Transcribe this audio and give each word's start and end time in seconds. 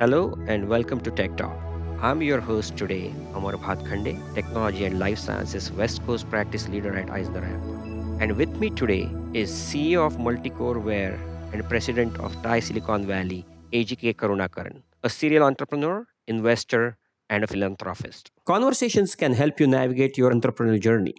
Hello 0.00 0.34
and 0.46 0.66
welcome 0.66 0.98
to 1.02 1.10
Tech 1.10 1.36
Talk. 1.36 1.54
I'm 2.00 2.22
your 2.22 2.40
host 2.40 2.78
today, 2.78 3.12
Amar 3.34 3.52
Bhatkhande, 3.64 4.12
Technology 4.34 4.86
and 4.86 4.98
Life 4.98 5.18
Sciences 5.18 5.70
West 5.72 6.06
Coast 6.06 6.30
Practice 6.30 6.66
Leader 6.70 6.96
at 6.96 7.08
EisnerAmper. 7.08 8.18
And 8.18 8.34
with 8.38 8.48
me 8.56 8.70
today 8.70 9.10
is 9.34 9.50
CEO 9.50 10.06
of 10.06 10.16
Multicoreware 10.16 11.18
and 11.52 11.68
President 11.68 12.18
of 12.18 12.32
TiE 12.42 12.60
Silicon 12.60 13.06
Valley, 13.06 13.44
AGK 13.74 14.16
Karunakaran, 14.16 14.80
a 15.04 15.10
serial 15.10 15.44
entrepreneur, 15.44 16.06
investor, 16.26 16.96
and 17.28 17.44
a 17.44 17.46
philanthropist. 17.46 18.30
Conversations 18.46 19.14
can 19.14 19.34
help 19.34 19.60
you 19.60 19.66
navigate 19.66 20.16
your 20.16 20.32
entrepreneurial 20.32 20.80
journey. 20.80 21.14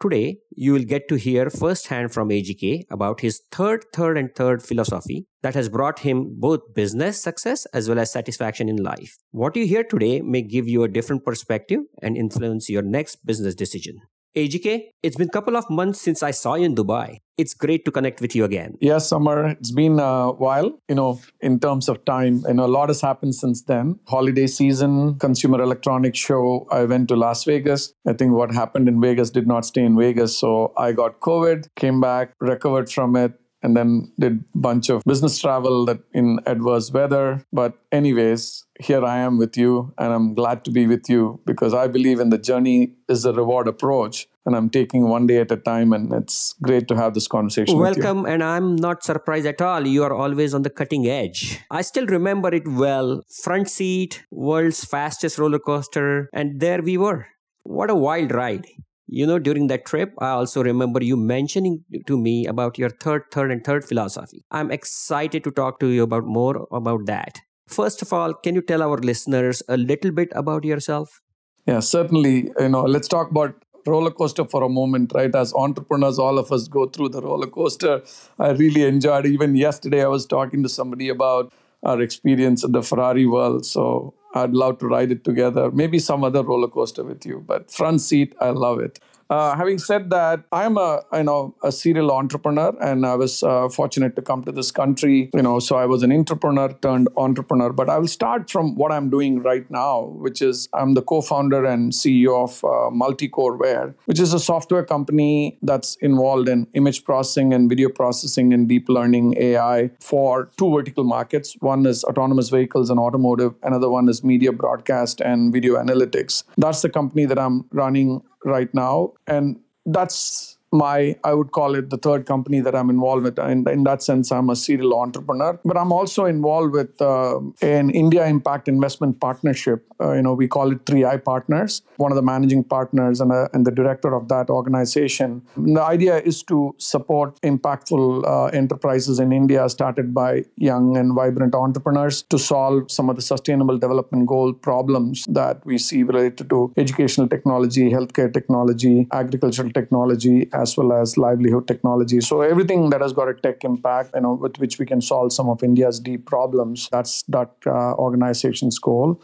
Today, 0.00 0.38
you 0.50 0.72
will 0.72 0.84
get 0.84 1.08
to 1.08 1.14
hear 1.14 1.48
firsthand 1.48 2.12
from 2.12 2.28
AGK 2.28 2.82
about 2.90 3.20
his 3.20 3.42
third, 3.50 3.84
third, 3.94 4.18
and 4.18 4.34
third 4.34 4.62
philosophy 4.62 5.26
that 5.42 5.54
has 5.54 5.68
brought 5.68 6.00
him 6.00 6.34
both 6.38 6.74
business 6.74 7.22
success 7.22 7.66
as 7.72 7.88
well 7.88 7.98
as 7.98 8.12
satisfaction 8.12 8.68
in 8.68 8.76
life. 8.76 9.16
What 9.30 9.56
you 9.56 9.66
hear 9.66 9.84
today 9.84 10.20
may 10.20 10.42
give 10.42 10.68
you 10.68 10.82
a 10.82 10.88
different 10.88 11.24
perspective 11.24 11.80
and 12.02 12.16
influence 12.16 12.68
your 12.68 12.82
next 12.82 13.24
business 13.24 13.54
decision. 13.54 14.00
AGK, 14.36 14.86
it's 15.04 15.16
been 15.16 15.28
a 15.28 15.30
couple 15.30 15.56
of 15.56 15.70
months 15.70 16.00
since 16.00 16.20
I 16.20 16.32
saw 16.32 16.54
you 16.54 16.64
in 16.64 16.74
Dubai. 16.74 17.18
It's 17.36 17.54
great 17.54 17.84
to 17.84 17.92
connect 17.92 18.20
with 18.20 18.34
you 18.34 18.44
again. 18.44 18.76
Yes, 18.80 19.12
Amar. 19.12 19.46
It's 19.46 19.70
been 19.70 20.00
a 20.00 20.32
while, 20.32 20.72
you 20.88 20.96
know, 20.96 21.20
in 21.40 21.60
terms 21.60 21.88
of 21.88 22.04
time. 22.04 22.42
You 22.48 22.54
know, 22.54 22.64
a 22.64 22.66
lot 22.66 22.88
has 22.88 23.00
happened 23.00 23.36
since 23.36 23.62
then. 23.62 24.00
Holiday 24.08 24.48
season, 24.48 25.18
consumer 25.20 25.62
electronics 25.62 26.18
show. 26.18 26.66
I 26.72 26.84
went 26.84 27.08
to 27.08 27.16
Las 27.16 27.44
Vegas. 27.44 27.92
I 28.08 28.12
think 28.12 28.32
what 28.32 28.52
happened 28.52 28.88
in 28.88 29.00
Vegas 29.00 29.30
did 29.30 29.46
not 29.46 29.64
stay 29.64 29.84
in 29.84 29.96
Vegas. 29.96 30.36
So 30.36 30.72
I 30.76 30.90
got 30.92 31.20
COVID, 31.20 31.68
came 31.76 32.00
back, 32.00 32.34
recovered 32.40 32.90
from 32.90 33.14
it, 33.14 33.34
and 33.64 33.76
then 33.76 34.12
did 34.18 34.44
bunch 34.54 34.90
of 34.90 35.02
business 35.04 35.38
travel 35.38 35.84
that 35.86 36.00
in 36.12 36.38
adverse 36.46 36.92
weather. 36.92 37.44
But 37.52 37.78
anyways 37.90 38.64
here 38.80 39.04
i 39.04 39.18
am 39.18 39.38
with 39.38 39.56
you 39.56 39.92
and 39.98 40.12
i'm 40.12 40.34
glad 40.34 40.64
to 40.64 40.70
be 40.70 40.86
with 40.86 41.08
you 41.08 41.40
because 41.46 41.72
i 41.72 41.86
believe 41.86 42.18
in 42.18 42.30
the 42.30 42.38
journey 42.38 42.92
is 43.08 43.24
a 43.24 43.32
reward 43.32 43.68
approach 43.68 44.26
and 44.44 44.56
i'm 44.56 44.68
taking 44.68 45.08
one 45.08 45.26
day 45.26 45.38
at 45.38 45.52
a 45.52 45.56
time 45.56 45.92
and 45.92 46.12
it's 46.12 46.54
great 46.60 46.88
to 46.88 46.96
have 46.96 47.14
this 47.14 47.28
conversation 47.28 47.78
welcome 47.78 48.26
and 48.26 48.42
i'm 48.42 48.74
not 48.74 49.04
surprised 49.04 49.46
at 49.46 49.60
all. 49.60 49.86
You 49.86 50.02
are 50.04 50.12
always 50.12 50.54
on 50.54 50.62
the 50.62 50.70
cutting 50.70 51.06
edge. 51.06 51.60
I 51.70 51.82
still 51.82 52.06
remember 52.06 52.54
it 52.54 52.66
well. 52.66 53.22
Front 53.28 53.70
seat 53.70 54.24
world's 54.30 54.84
fastest 54.84 55.38
roller 55.38 55.58
coaster 55.58 56.28
and 56.32 56.60
there 56.60 56.82
we 56.82 56.96
were. 56.96 57.26
What 57.62 57.90
a 57.90 57.94
wild 57.94 58.32
ride 58.32 58.66
you 59.06 59.26
know, 59.26 59.38
during 59.38 59.66
that 59.68 59.84
trip, 59.84 60.14
I 60.18 60.30
also 60.30 60.62
remember 60.62 61.02
you 61.02 61.16
mentioning 61.16 61.84
to 62.06 62.18
me 62.18 62.46
about 62.46 62.78
your 62.78 62.90
third, 62.90 63.24
third, 63.30 63.50
and 63.50 63.64
third 63.64 63.84
philosophy. 63.84 64.44
I'm 64.50 64.70
excited 64.70 65.44
to 65.44 65.50
talk 65.50 65.80
to 65.80 65.88
you 65.88 66.02
about 66.02 66.24
more 66.24 66.66
about 66.72 67.06
that. 67.06 67.40
First 67.66 68.02
of 68.02 68.12
all, 68.12 68.34
can 68.34 68.54
you 68.54 68.62
tell 68.62 68.82
our 68.82 68.98
listeners 68.98 69.62
a 69.68 69.76
little 69.76 70.10
bit 70.10 70.28
about 70.34 70.64
yourself? 70.64 71.20
Yeah, 71.66 71.80
certainly. 71.80 72.50
You 72.58 72.68
know, 72.68 72.82
let's 72.82 73.08
talk 73.08 73.30
about 73.30 73.54
roller 73.86 74.10
coaster 74.10 74.44
for 74.44 74.62
a 74.62 74.68
moment, 74.68 75.12
right? 75.14 75.34
As 75.34 75.52
entrepreneurs, 75.54 76.18
all 76.18 76.38
of 76.38 76.52
us 76.52 76.68
go 76.68 76.86
through 76.86 77.10
the 77.10 77.22
roller 77.22 77.46
coaster. 77.46 78.02
I 78.38 78.50
really 78.50 78.84
enjoyed. 78.84 79.26
Even 79.26 79.54
yesterday, 79.54 80.02
I 80.02 80.08
was 80.08 80.26
talking 80.26 80.62
to 80.62 80.68
somebody 80.68 81.08
about 81.08 81.52
our 81.84 82.00
experience 82.00 82.64
in 82.64 82.72
the 82.72 82.82
Ferrari 82.82 83.26
world. 83.26 83.66
So 83.66 84.14
I'd 84.34 84.52
love 84.52 84.78
to 84.78 84.86
ride 84.86 85.12
it 85.12 85.24
together. 85.24 85.70
Maybe 85.70 85.98
some 85.98 86.24
other 86.24 86.42
roller 86.42 86.68
coaster 86.68 87.04
with 87.04 87.24
you, 87.24 87.44
but 87.46 87.70
front 87.70 88.00
seat, 88.00 88.34
I 88.40 88.50
love 88.50 88.80
it. 88.80 88.98
Uh, 89.34 89.56
having 89.56 89.78
said 89.78 90.10
that, 90.10 90.44
I'm 90.52 90.76
a 90.76 91.02
you 91.12 91.24
know 91.24 91.56
a 91.64 91.72
serial 91.72 92.12
entrepreneur, 92.12 92.72
and 92.80 93.04
I 93.04 93.16
was 93.16 93.42
uh, 93.42 93.68
fortunate 93.68 94.14
to 94.16 94.22
come 94.22 94.44
to 94.44 94.52
this 94.52 94.70
country. 94.70 95.28
You 95.34 95.42
know, 95.42 95.58
so 95.58 95.74
I 95.76 95.86
was 95.86 96.04
an 96.04 96.12
entrepreneur 96.12 96.68
turned 96.86 97.08
entrepreneur. 97.16 97.72
But 97.72 97.88
I 97.94 97.98
will 97.98 98.12
start 98.12 98.48
from 98.48 98.76
what 98.76 98.92
I'm 98.96 99.08
doing 99.14 99.40
right 99.42 99.68
now, 99.76 99.94
which 100.26 100.40
is 100.40 100.68
I'm 100.72 100.94
the 100.98 101.02
co-founder 101.02 101.64
and 101.64 101.90
CEO 102.00 102.34
of 102.44 102.62
uh, 102.62 102.92
Multicoreware, 103.02 103.94
which 104.04 104.20
is 104.20 104.34
a 104.34 104.38
software 104.38 104.84
company 104.84 105.58
that's 105.62 105.96
involved 106.10 106.48
in 106.48 106.68
image 106.74 107.02
processing 107.04 107.52
and 107.52 107.68
video 107.68 107.88
processing 107.88 108.54
and 108.54 108.68
deep 108.68 108.88
learning 108.88 109.34
AI 109.48 109.90
for 109.98 110.48
two 110.58 110.70
vertical 110.76 111.02
markets. 111.02 111.56
One 111.72 111.86
is 111.86 112.04
autonomous 112.04 112.50
vehicles 112.50 112.88
and 112.88 113.00
automotive. 113.00 113.56
Another 113.64 113.90
one 113.96 114.08
is 114.08 114.22
media 114.22 114.52
broadcast 114.52 115.20
and 115.32 115.52
video 115.52 115.74
analytics. 115.82 116.44
That's 116.56 116.82
the 116.82 116.94
company 117.00 117.24
that 117.24 117.44
I'm 117.46 117.64
running 117.72 118.22
right 118.44 118.72
now. 118.74 119.12
And 119.26 119.60
that's 119.86 120.53
my 120.82 121.16
i 121.24 121.32
would 121.32 121.50
call 121.58 121.74
it 121.74 121.90
the 121.90 122.00
third 122.06 122.26
company 122.26 122.60
that 122.60 122.74
i'm 122.74 122.90
involved 122.90 123.24
with. 123.24 123.38
And 123.38 123.68
in 123.68 123.84
that 123.84 124.02
sense 124.02 124.32
i'm 124.32 124.50
a 124.50 124.56
serial 124.56 124.94
entrepreneur 125.00 125.58
but 125.64 125.76
i'm 125.76 125.92
also 125.92 126.24
involved 126.24 126.72
with 126.72 127.00
uh, 127.00 127.38
an 127.62 127.90
india 127.90 128.26
impact 128.26 128.68
investment 128.68 129.20
partnership. 129.20 129.84
Uh, 130.00 130.12
you 130.12 130.22
know 130.22 130.34
we 130.34 130.48
call 130.48 130.72
it 130.72 130.84
3i 130.86 131.16
partners 131.24 131.82
one 131.96 132.10
of 132.10 132.16
the 132.16 132.22
managing 132.22 132.64
partners 132.64 133.20
and, 133.20 133.32
uh, 133.32 133.48
and 133.52 133.64
the 133.64 133.70
director 133.70 134.14
of 134.14 134.28
that 134.28 134.50
organization. 134.50 135.40
And 135.56 135.76
the 135.76 135.82
idea 135.82 136.18
is 136.18 136.42
to 136.44 136.74
support 136.78 137.40
impactful 137.42 138.24
uh, 138.26 138.46
enterprises 138.46 139.20
in 139.20 139.32
india 139.32 139.68
started 139.68 140.12
by 140.12 140.44
young 140.56 140.96
and 140.96 141.14
vibrant 141.14 141.54
entrepreneurs 141.54 142.22
to 142.22 142.38
solve 142.38 142.90
some 142.90 143.08
of 143.10 143.16
the 143.16 143.22
sustainable 143.22 143.78
development 143.78 144.26
goal 144.26 144.52
problems 144.52 145.24
that 145.28 145.64
we 145.64 145.78
see 145.78 146.02
related 146.02 146.50
to 146.50 146.72
educational 146.76 147.28
technology 147.28 147.90
healthcare 147.90 148.32
technology 148.38 149.06
agricultural 149.12 149.70
technology 149.70 150.48
well 150.76 150.92
as 150.92 151.16
livelihood 151.16 151.66
technology. 151.66 152.20
So 152.20 152.40
everything 152.40 152.90
that 152.90 153.00
has 153.00 153.12
got 153.12 153.28
a 153.28 153.34
tech 153.34 153.64
impact, 153.64 154.10
you 154.14 154.22
know, 154.22 154.34
with 154.34 154.56
which 154.58 154.78
we 154.78 154.86
can 154.86 155.00
solve 155.00 155.32
some 155.32 155.48
of 155.48 155.62
India's 155.62 156.00
deep 156.00 156.26
problems. 156.26 156.88
That's 156.90 157.22
that 157.28 157.52
uh, 157.66 157.94
organization's 158.06 158.78
goal. 158.78 159.20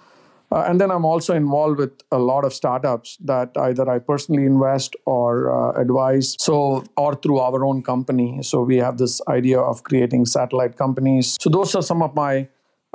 Uh, 0.52 0.64
and 0.66 0.80
then 0.80 0.90
I'm 0.90 1.04
also 1.04 1.34
involved 1.34 1.78
with 1.78 1.92
a 2.10 2.18
lot 2.18 2.44
of 2.44 2.52
startups 2.52 3.16
that 3.24 3.50
either 3.56 3.88
I 3.88 4.00
personally 4.00 4.44
invest 4.44 4.96
or 5.06 5.30
uh, 5.48 5.80
advise. 5.80 6.34
So, 6.40 6.84
or 6.96 7.14
through 7.14 7.38
our 7.38 7.64
own 7.64 7.82
company. 7.82 8.42
So 8.42 8.62
we 8.62 8.76
have 8.78 8.98
this 8.98 9.20
idea 9.28 9.60
of 9.60 9.84
creating 9.84 10.26
satellite 10.26 10.76
companies. 10.76 11.36
So 11.40 11.50
those 11.50 11.74
are 11.76 11.82
some 11.82 12.02
of 12.02 12.14
my 12.14 12.48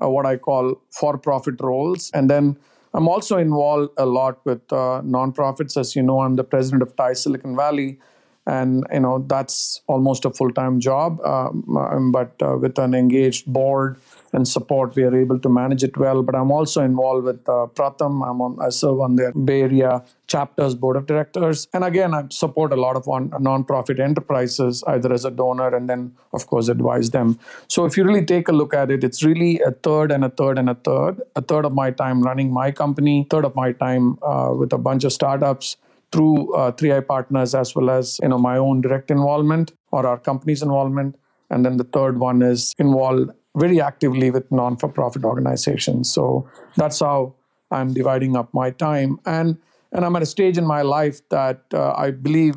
uh, 0.04 0.10
what 0.10 0.26
I 0.26 0.36
call 0.36 0.82
for-profit 0.92 1.56
roles. 1.62 2.12
And 2.14 2.30
then 2.30 2.58
I'm 2.94 3.08
also 3.08 3.38
involved 3.38 3.92
a 3.98 4.06
lot 4.06 4.46
with 4.46 4.62
uh, 4.72 5.02
nonprofits. 5.04 5.78
As 5.78 5.96
you 5.96 6.04
know, 6.04 6.22
I'm 6.22 6.36
the 6.36 6.44
president 6.44 6.82
of 6.82 6.96
TiE 6.96 7.14
Silicon 7.14 7.56
Valley, 7.56 8.00
and 8.46 8.86
you 8.94 9.00
know 9.00 9.24
that's 9.28 9.82
almost 9.88 10.26
a 10.26 10.30
full-time 10.30 10.80
job. 10.80 11.20
Um, 11.26 11.78
um, 11.78 12.12
but 12.12 12.34
uh, 12.42 12.58
with 12.58 12.78
an 12.78 12.94
engaged 12.94 13.46
board 13.52 13.98
and 14.34 14.48
support 14.48 14.96
we 14.96 15.04
are 15.04 15.16
able 15.16 15.40
to 15.40 15.50
manage 15.50 15.84
it 15.84 15.98
well. 15.98 16.22
But 16.22 16.36
i'm 16.36 16.52
also 16.52 16.82
involved 16.82 17.26
with 17.26 17.50
uh, 17.50 17.68
pratham. 17.74 18.28
I'm 18.30 18.42
on 18.42 18.58
i 18.62 18.70
serve 18.70 19.00
on 19.00 19.16
their 19.16 19.32
bay 19.32 19.62
area 19.62 20.04
chapters 20.28 20.76
board 20.76 20.96
of 20.96 21.06
directors. 21.08 21.68
And 21.74 21.84
again 21.84 22.14
i 22.14 22.24
support 22.30 22.72
a 22.72 22.76
lot 22.76 22.96
of 22.96 23.08
on, 23.08 23.32
non-profit 23.40 24.00
enterprises 24.00 24.84
either 24.88 25.12
as 25.12 25.26
a 25.26 25.32
donor 25.32 25.76
and 25.76 25.90
then 25.90 26.14
of 26.34 26.46
course 26.48 26.68
advise 26.68 27.10
them. 27.10 27.40
So 27.68 27.86
if 27.86 27.98
you 27.98 28.04
really 28.04 28.26
take 28.26 28.48
a 28.48 28.52
look 28.52 28.74
at 28.74 28.92
it 28.92 29.04
it's 29.04 29.24
really 29.24 29.60
a 29.62 29.72
third 29.72 30.12
and 30.12 30.24
a 30.24 30.30
third 30.30 30.60
and 30.60 30.70
a 30.70 30.76
third. 30.76 31.22
A 31.36 31.42
third 31.42 31.66
of 31.66 31.74
my 31.74 31.92
time 31.92 32.22
running 32.22 32.54
my 32.54 32.72
company 32.72 33.26
third 33.30 33.46
of 33.46 33.56
my 33.56 33.72
time 33.72 34.20
uh, 34.22 34.54
with 34.54 34.74
a 34.74 34.78
bunch 34.78 35.04
of 35.04 35.14
startups 35.14 35.78
through 36.16 36.56
uh, 36.56 36.72
3i 36.72 37.06
partners 37.06 37.54
as 37.54 37.76
well 37.76 37.90
as 37.90 38.20
you 38.24 38.30
know 38.30 38.38
my 38.38 38.58
own 38.58 38.80
direct 38.80 39.12
involvement 39.12 39.74
or 39.92 40.08
our 40.08 40.18
company's 40.18 40.62
involvement. 40.62 41.16
And 41.50 41.66
then 41.66 41.78
the 41.78 41.84
third 41.84 42.20
one 42.20 42.42
is 42.42 42.74
involved 42.80 43.32
very 43.58 43.82
actively 43.82 44.32
with 44.32 44.50
non-for-profit 44.52 45.26
organizations. 45.26 46.12
So 46.12 46.50
that's 46.78 47.00
how 47.00 47.36
i'm 47.72 47.94
dividing 47.94 48.38
up 48.38 48.54
my 48.54 48.70
time. 48.72 49.20
And 49.26 49.58
and 49.92 50.06
i'm 50.06 50.16
at 50.16 50.22
a 50.22 50.26
stage 50.26 50.58
in 50.58 50.66
my 50.66 50.82
life 50.84 51.20
that 51.30 51.62
uh, 51.74 51.94
i 52.06 52.12
believe 52.12 52.56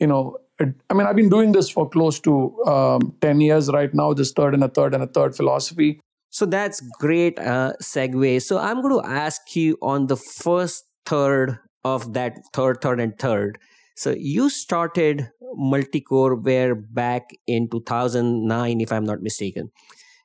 you 0.00 0.06
know 0.06 0.36
i 0.60 0.94
mean 0.94 1.06
i've 1.06 1.16
been 1.16 1.30
doing 1.36 1.52
this 1.52 1.70
for 1.70 1.88
close 1.88 2.20
to 2.20 2.34
um, 2.64 3.14
10 3.20 3.40
years 3.40 3.70
right 3.78 3.94
now 3.94 4.12
this 4.12 4.32
third 4.32 4.54
and 4.54 4.64
a 4.64 4.68
third 4.68 4.94
and 4.94 5.02
a 5.02 5.06
third 5.06 5.34
philosophy. 5.34 6.00
So 6.30 6.44
that's 6.44 6.82
great 7.00 7.38
uh, 7.38 7.72
segue. 7.82 8.42
So 8.42 8.58
i'm 8.58 8.82
going 8.82 9.00
to 9.02 9.08
ask 9.08 9.56
you 9.56 9.78
on 9.80 10.08
the 10.08 10.16
first 10.16 10.84
third 11.06 11.58
of 11.94 12.14
that 12.14 12.38
third, 12.52 12.80
third, 12.80 13.00
and 13.00 13.18
third. 13.18 13.58
So 13.96 14.14
you 14.16 14.48
started 14.48 15.30
Multicoreware 15.58 16.82
back 16.94 17.30
in 17.46 17.68
2009, 17.68 18.80
if 18.80 18.92
I'm 18.92 19.04
not 19.04 19.22
mistaken. 19.22 19.70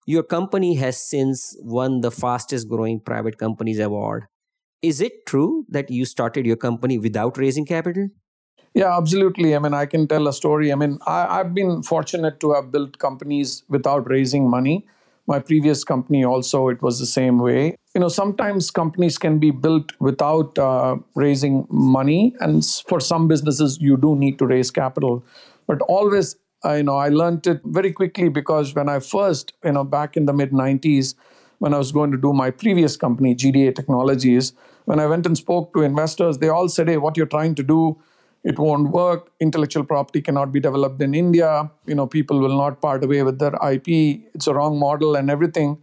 Your 0.06 0.24
company 0.24 0.76
has 0.76 0.98
since 0.98 1.56
won 1.62 2.02
the 2.02 2.12
fastest 2.12 2.68
growing 2.68 3.00
private 3.00 3.38
companies 3.38 3.80
award. 3.80 4.26
Is 4.82 5.00
it 5.00 5.26
true 5.26 5.66
that 5.70 5.90
you 5.90 6.06
started 6.06 6.46
your 6.46 6.58
company 6.58 6.98
without 6.98 7.38
raising 7.38 7.66
capital? 7.66 8.10
Yeah, 8.74 8.98
absolutely. 8.98 9.56
I 9.56 9.60
mean, 9.60 9.74
I 9.74 9.86
can 9.86 10.08
tell 10.08 10.28
a 10.28 10.34
story. 10.34 10.72
I 10.72 10.76
mean, 10.76 11.00
I, 11.08 11.38
have 11.38 11.54
been 11.54 11.84
fortunate 11.84 12.40
to 12.42 12.54
have 12.54 12.72
built 12.72 12.98
companies 12.98 13.64
without 13.70 14.10
raising 14.10 14.50
money 14.50 14.86
my 15.28 15.40
previous 15.40 15.84
company 15.84 16.24
also 16.24 16.68
it 16.70 16.82
was 16.82 17.00
the 17.00 17.06
same 17.06 17.40
way 17.40 17.76
you 17.96 18.02
know 18.02 18.08
sometimes 18.08 18.70
companies 18.72 19.18
can 19.18 19.40
be 19.40 19.52
built 19.52 19.92
without 20.00 20.58
uh, 20.60 20.96
raising 21.16 21.66
money 21.70 22.36
and 22.40 22.66
for 22.88 23.00
some 23.00 23.28
businesses 23.28 23.78
you 23.80 23.98
do 23.98 24.16
need 24.16 24.38
to 24.38 24.46
raise 24.46 24.72
capital 24.72 25.24
but 25.68 25.82
always 25.82 26.36
uh, 26.66 26.74
you 26.74 26.84
know 26.84 26.98
i 26.98 27.10
learned 27.10 27.46
it 27.48 27.62
very 27.66 27.92
quickly 27.92 28.30
because 28.30 28.74
when 28.76 28.90
i 28.90 29.00
first 29.00 29.54
you 29.64 29.72
know 29.72 29.84
back 29.84 30.18
in 30.18 30.26
the 30.26 30.34
mid 30.34 30.52
90s 30.52 31.16
when 31.60 31.74
I 31.74 31.78
was 31.78 31.94
going 31.94 32.12
to 32.12 32.18
do 32.18 32.34
my 32.34 32.52
previous 32.52 32.98
company, 32.98 33.34
GDA 33.34 33.74
Technologies. 33.74 34.52
When 34.84 35.00
I 35.00 35.06
went 35.06 35.26
and 35.26 35.38
spoke 35.38 35.74
to 35.74 35.82
investors, 35.84 36.40
they 36.40 36.50
all 36.50 36.68
said, 36.68 36.90
"Hey, 36.90 36.98
what 36.98 37.16
you're 37.16 37.34
trying 37.36 37.56
to 37.56 37.64
do." 37.64 37.98
It 38.44 38.60
won't 38.60 38.92
work. 38.92 39.32
Intellectual 39.40 39.86
property 39.86 40.22
cannot 40.22 40.52
be 40.52 40.60
developed 40.60 41.02
in 41.02 41.14
India. 41.14 41.72
You 41.86 41.96
know, 41.96 42.08
people 42.08 42.40
will 42.40 42.58
not 42.58 42.82
part 42.82 43.04
away 43.04 43.24
with 43.24 43.40
their 43.40 43.54
IP. 43.72 44.22
It's 44.34 44.48
a 44.48 44.54
wrong 44.54 44.78
model 44.80 45.16
and 45.16 45.30
everything. 45.30 45.78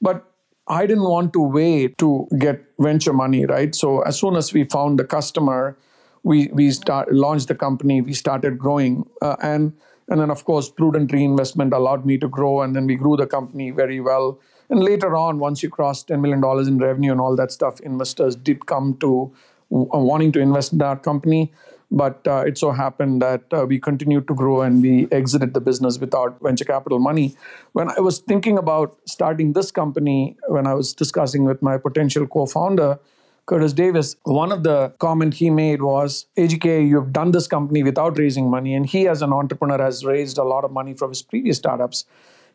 But 0.00 0.24
I 0.68 0.86
didn't 0.86 1.04
want 1.04 1.32
to 1.34 1.40
wait 1.40 1.98
to 1.98 2.26
get 2.38 2.64
venture 2.78 3.12
money, 3.12 3.44
right? 3.46 3.74
So 3.74 4.00
as 4.02 4.18
soon 4.18 4.36
as 4.36 4.52
we 4.52 4.64
found 4.64 4.98
the 4.98 5.04
customer, 5.04 5.76
we 6.22 6.48
we 6.52 6.70
start 6.70 7.12
launched 7.12 7.48
the 7.48 7.54
company. 7.54 8.00
We 8.00 8.14
started 8.14 8.58
growing, 8.58 9.04
uh, 9.22 9.36
and 9.42 9.72
and 10.08 10.20
then 10.20 10.30
of 10.30 10.44
course 10.44 10.68
prudent 10.70 11.12
reinvestment 11.12 11.72
allowed 11.72 12.04
me 12.04 12.18
to 12.18 12.28
grow, 12.28 12.62
and 12.62 12.74
then 12.74 12.86
we 12.86 12.96
grew 12.96 13.16
the 13.16 13.26
company 13.26 13.70
very 13.70 14.00
well. 14.00 14.40
And 14.68 14.82
later 14.82 15.14
on, 15.14 15.38
once 15.38 15.62
you 15.62 15.70
cross 15.70 16.02
ten 16.02 16.20
million 16.20 16.40
dollars 16.40 16.66
in 16.66 16.78
revenue 16.78 17.12
and 17.12 17.20
all 17.20 17.36
that 17.36 17.52
stuff, 17.52 17.78
investors 17.80 18.34
did 18.34 18.66
come 18.66 18.96
to 19.00 19.32
uh, 19.72 19.98
wanting 19.98 20.32
to 20.32 20.40
invest 20.40 20.72
in 20.72 20.82
our 20.82 20.96
company. 20.96 21.52
But 21.90 22.26
uh, 22.26 22.44
it 22.46 22.58
so 22.58 22.72
happened 22.72 23.22
that 23.22 23.44
uh, 23.52 23.64
we 23.66 23.78
continued 23.78 24.26
to 24.28 24.34
grow 24.34 24.62
and 24.62 24.82
we 24.82 25.06
exited 25.12 25.54
the 25.54 25.60
business 25.60 25.98
without 25.98 26.36
venture 26.42 26.64
capital 26.64 26.98
money. 26.98 27.36
When 27.72 27.88
I 27.90 28.00
was 28.00 28.18
thinking 28.18 28.58
about 28.58 28.96
starting 29.06 29.52
this 29.52 29.70
company, 29.70 30.36
when 30.48 30.66
I 30.66 30.74
was 30.74 30.92
discussing 30.92 31.44
with 31.44 31.62
my 31.62 31.78
potential 31.78 32.26
co 32.26 32.46
founder, 32.46 32.98
Curtis 33.46 33.72
Davis, 33.72 34.16
one 34.24 34.50
of 34.50 34.64
the 34.64 34.92
comment 34.98 35.34
he 35.34 35.50
made 35.50 35.80
was, 35.80 36.26
AGK, 36.36 36.88
you've 36.88 37.12
done 37.12 37.30
this 37.30 37.46
company 37.46 37.84
without 37.84 38.18
raising 38.18 38.50
money. 38.50 38.74
And 38.74 38.84
he, 38.84 39.06
as 39.06 39.22
an 39.22 39.32
entrepreneur, 39.32 39.78
has 39.78 40.04
raised 40.04 40.36
a 40.36 40.42
lot 40.42 40.64
of 40.64 40.72
money 40.72 40.94
from 40.94 41.10
his 41.10 41.22
previous 41.22 41.56
startups. 41.56 42.06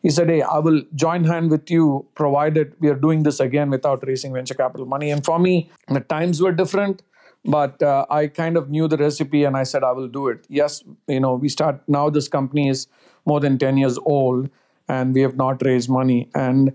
He 0.02 0.10
said, 0.10 0.28
Hey, 0.28 0.42
I 0.42 0.58
will 0.58 0.82
join 0.94 1.24
hand 1.24 1.50
with 1.50 1.70
you 1.70 2.06
provided 2.14 2.74
we 2.80 2.88
are 2.88 2.94
doing 2.94 3.22
this 3.22 3.40
again 3.40 3.70
without 3.70 4.06
raising 4.06 4.34
venture 4.34 4.54
capital 4.54 4.84
money. 4.84 5.10
And 5.10 5.24
for 5.24 5.38
me, 5.38 5.70
the 5.88 6.00
times 6.00 6.42
were 6.42 6.52
different 6.52 7.02
but 7.44 7.82
uh, 7.82 8.06
i 8.10 8.26
kind 8.26 8.56
of 8.56 8.70
knew 8.70 8.86
the 8.88 8.96
recipe 8.96 9.44
and 9.44 9.56
i 9.56 9.62
said 9.62 9.82
i 9.82 9.92
will 9.92 10.08
do 10.08 10.28
it. 10.28 10.44
Yes 10.48 10.82
you 11.08 11.20
know 11.20 11.34
we 11.34 11.48
start 11.48 11.80
now 11.88 12.08
this 12.10 12.28
company 12.28 12.68
is 12.68 12.86
more 13.24 13.40
than 13.40 13.58
10 13.58 13.76
years 13.76 13.98
old 14.04 14.48
and 14.88 15.14
we 15.14 15.20
have 15.22 15.36
not 15.36 15.62
raised 15.64 15.88
money. 15.88 16.28
And 16.34 16.72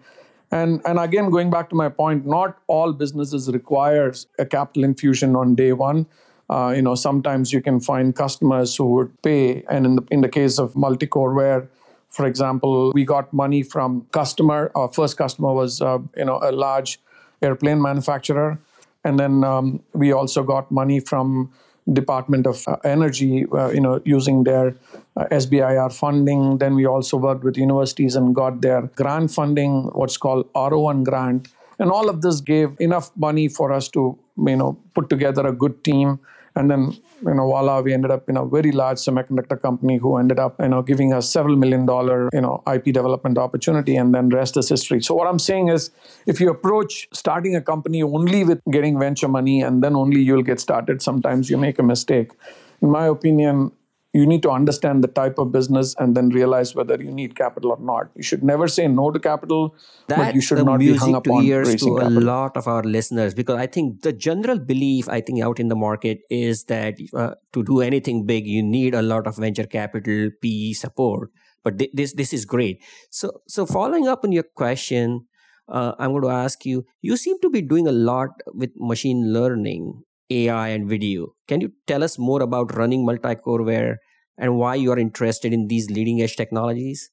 and 0.51 0.81
and 0.85 0.99
again 0.99 1.29
going 1.29 1.49
back 1.49 1.69
to 1.69 1.75
my 1.75 1.89
point 1.89 2.25
not 2.25 2.57
all 2.67 2.93
businesses 2.93 3.49
requires 3.51 4.27
a 4.39 4.45
capital 4.45 4.83
infusion 4.83 5.35
on 5.35 5.55
day 5.55 5.73
one. 5.73 6.05
Uh, 6.49 6.73
you 6.75 6.81
know 6.81 6.95
sometimes 6.95 7.51
you 7.51 7.61
can 7.61 7.79
find 7.79 8.15
customers 8.15 8.75
who 8.75 8.85
would 8.85 9.21
pay. 9.21 9.63
And 9.69 9.85
in 9.85 9.95
the 9.95 10.05
in 10.11 10.21
the 10.21 10.29
case 10.29 10.57
of 10.59 10.73
Multicoreware 10.73 11.67
for 12.09 12.25
example 12.25 12.91
we 12.93 13.03
got 13.05 13.33
money 13.33 13.63
from 13.63 14.07
customer. 14.11 14.71
Our 14.75 14.87
first 14.91 15.17
customer 15.17 15.53
was 15.53 15.81
uh, 15.81 15.99
you 16.15 16.25
know 16.25 16.39
a 16.41 16.51
large 16.51 16.99
airplane 17.41 17.81
manufacturer 17.81 18.59
and 19.03 19.19
then 19.19 19.43
um, 19.43 19.81
we 19.93 20.11
also 20.11 20.43
got 20.43 20.71
money 20.71 20.99
from 20.99 21.51
Department 21.93 22.45
of 22.45 22.67
uh, 22.67 22.77
Energy, 22.83 23.45
uh, 23.53 23.69
you 23.69 23.79
know, 23.79 24.01
using 24.03 24.43
their 24.43 24.75
uh, 25.15 25.25
SBIR 25.31 25.93
funding. 25.93 26.57
Then 26.57 26.75
we 26.75 26.85
also 26.85 27.17
worked 27.17 27.43
with 27.43 27.57
universities 27.57 28.15
and 28.15 28.35
got 28.35 28.61
their 28.61 28.81
grant 28.95 29.31
funding, 29.31 29.83
what's 29.93 30.17
called 30.17 30.51
R01 30.53 31.05
grant. 31.05 31.47
And 31.79 31.91
all 31.91 32.09
of 32.09 32.21
this 32.21 32.41
gave 32.41 32.75
enough 32.79 33.11
money 33.15 33.47
for 33.47 33.71
us 33.71 33.87
to, 33.89 34.17
you 34.37 34.55
know, 34.55 34.77
put 34.93 35.09
together 35.09 35.45
a 35.47 35.53
good 35.53 35.83
team 35.83 36.19
and 36.57 36.71
then, 36.71 36.97
you 37.25 37.33
know, 37.33 37.45
voila, 37.45 37.81
we 37.81 37.93
ended 37.93 38.11
up 38.11 38.27
in 38.29 38.37
a 38.37 38.45
very 38.45 38.71
large 38.71 38.97
semiconductor 38.97 39.61
company 39.61 39.97
who 39.97 40.17
ended 40.17 40.39
up, 40.39 40.55
you 40.59 40.67
know, 40.67 40.81
giving 40.81 41.13
us 41.13 41.29
several 41.29 41.55
million 41.55 41.85
dollar, 41.85 42.29
you 42.33 42.41
know, 42.41 42.63
IP 42.73 42.85
development 42.85 43.37
opportunity, 43.37 43.95
and 43.95 44.13
then 44.13 44.29
rest 44.29 44.57
is 44.57 44.67
history. 44.67 45.01
So 45.01 45.13
what 45.13 45.27
I'm 45.27 45.39
saying 45.39 45.69
is, 45.69 45.91
if 46.25 46.39
you 46.41 46.49
approach 46.49 47.07
starting 47.13 47.55
a 47.55 47.61
company 47.61 48.01
only 48.03 48.43
with 48.43 48.61
getting 48.71 48.99
venture 48.99 49.27
money 49.27 49.61
and 49.61 49.83
then 49.83 49.95
only 49.95 50.21
you'll 50.21 50.43
get 50.43 50.59
started, 50.59 51.01
sometimes 51.01 51.49
you 51.49 51.57
make 51.57 51.79
a 51.79 51.83
mistake. 51.83 52.31
In 52.81 52.89
my 52.89 53.05
opinion, 53.05 53.71
you 54.17 54.25
need 54.31 54.43
to 54.43 54.51
understand 54.57 55.03
the 55.03 55.11
type 55.19 55.39
of 55.43 55.51
business 55.55 55.93
and 55.99 56.15
then 56.19 56.29
realize 56.37 56.73
whether 56.79 56.95
you 57.07 57.11
need 57.19 57.35
capital 57.39 57.71
or 57.71 57.79
not. 57.89 58.09
You 58.15 58.23
should 58.29 58.43
never 58.51 58.67
say 58.67 58.87
no 58.87 59.11
to 59.11 59.19
capital, 59.19 59.75
That's 60.07 60.21
but 60.21 60.35
you 60.35 60.41
should 60.41 60.65
not 60.65 60.79
be 60.79 60.95
hung 61.03 61.15
up 61.19 61.27
on 61.37 61.47
raising 61.47 61.77
to 61.79 61.97
capital. 61.99 62.23
a 62.23 62.27
lot 62.29 62.57
of 62.57 62.67
our 62.67 62.83
listeners 62.83 63.33
because 63.41 63.59
I 63.65 63.67
think 63.67 64.01
the 64.01 64.13
general 64.27 64.59
belief 64.71 65.09
I 65.17 65.21
think 65.21 65.41
out 65.49 65.59
in 65.59 65.67
the 65.75 65.75
market 65.75 66.19
is 66.29 66.63
that 66.65 66.95
uh, 67.13 67.35
to 67.53 67.63
do 67.63 67.81
anything 67.81 68.25
big, 68.25 68.47
you 68.47 68.63
need 68.63 68.95
a 68.95 69.01
lot 69.01 69.27
of 69.27 69.37
venture 69.37 69.67
capital, 69.77 70.29
PE 70.41 70.73
support. 70.73 71.31
But 71.63 71.79
th- 71.79 71.91
this 71.93 72.13
this 72.13 72.33
is 72.33 72.45
great. 72.45 72.83
So 73.21 73.31
so 73.47 73.65
following 73.65 74.07
up 74.07 74.23
on 74.23 74.31
your 74.31 74.47
question, 74.63 75.27
uh, 75.67 75.93
I'm 75.99 76.11
going 76.11 76.23
to 76.23 76.29
ask 76.29 76.65
you. 76.65 76.85
You 77.01 77.17
seem 77.17 77.39
to 77.41 77.49
be 77.49 77.61
doing 77.61 77.87
a 77.87 77.91
lot 77.91 78.29
with 78.53 78.71
machine 78.77 79.33
learning 79.33 80.03
AI 80.29 80.69
and 80.69 80.89
video. 80.89 81.33
Can 81.47 81.61
you 81.61 81.71
tell 81.87 82.03
us 82.03 82.17
more 82.17 82.41
about 82.41 82.75
running 82.75 83.05
multi-coreware 83.05 83.97
and 84.37 84.57
why 84.57 84.75
you 84.75 84.91
are 84.91 84.99
interested 84.99 85.53
in 85.53 85.67
these 85.67 85.89
leading 85.89 86.21
edge 86.21 86.35
technologies? 86.35 87.09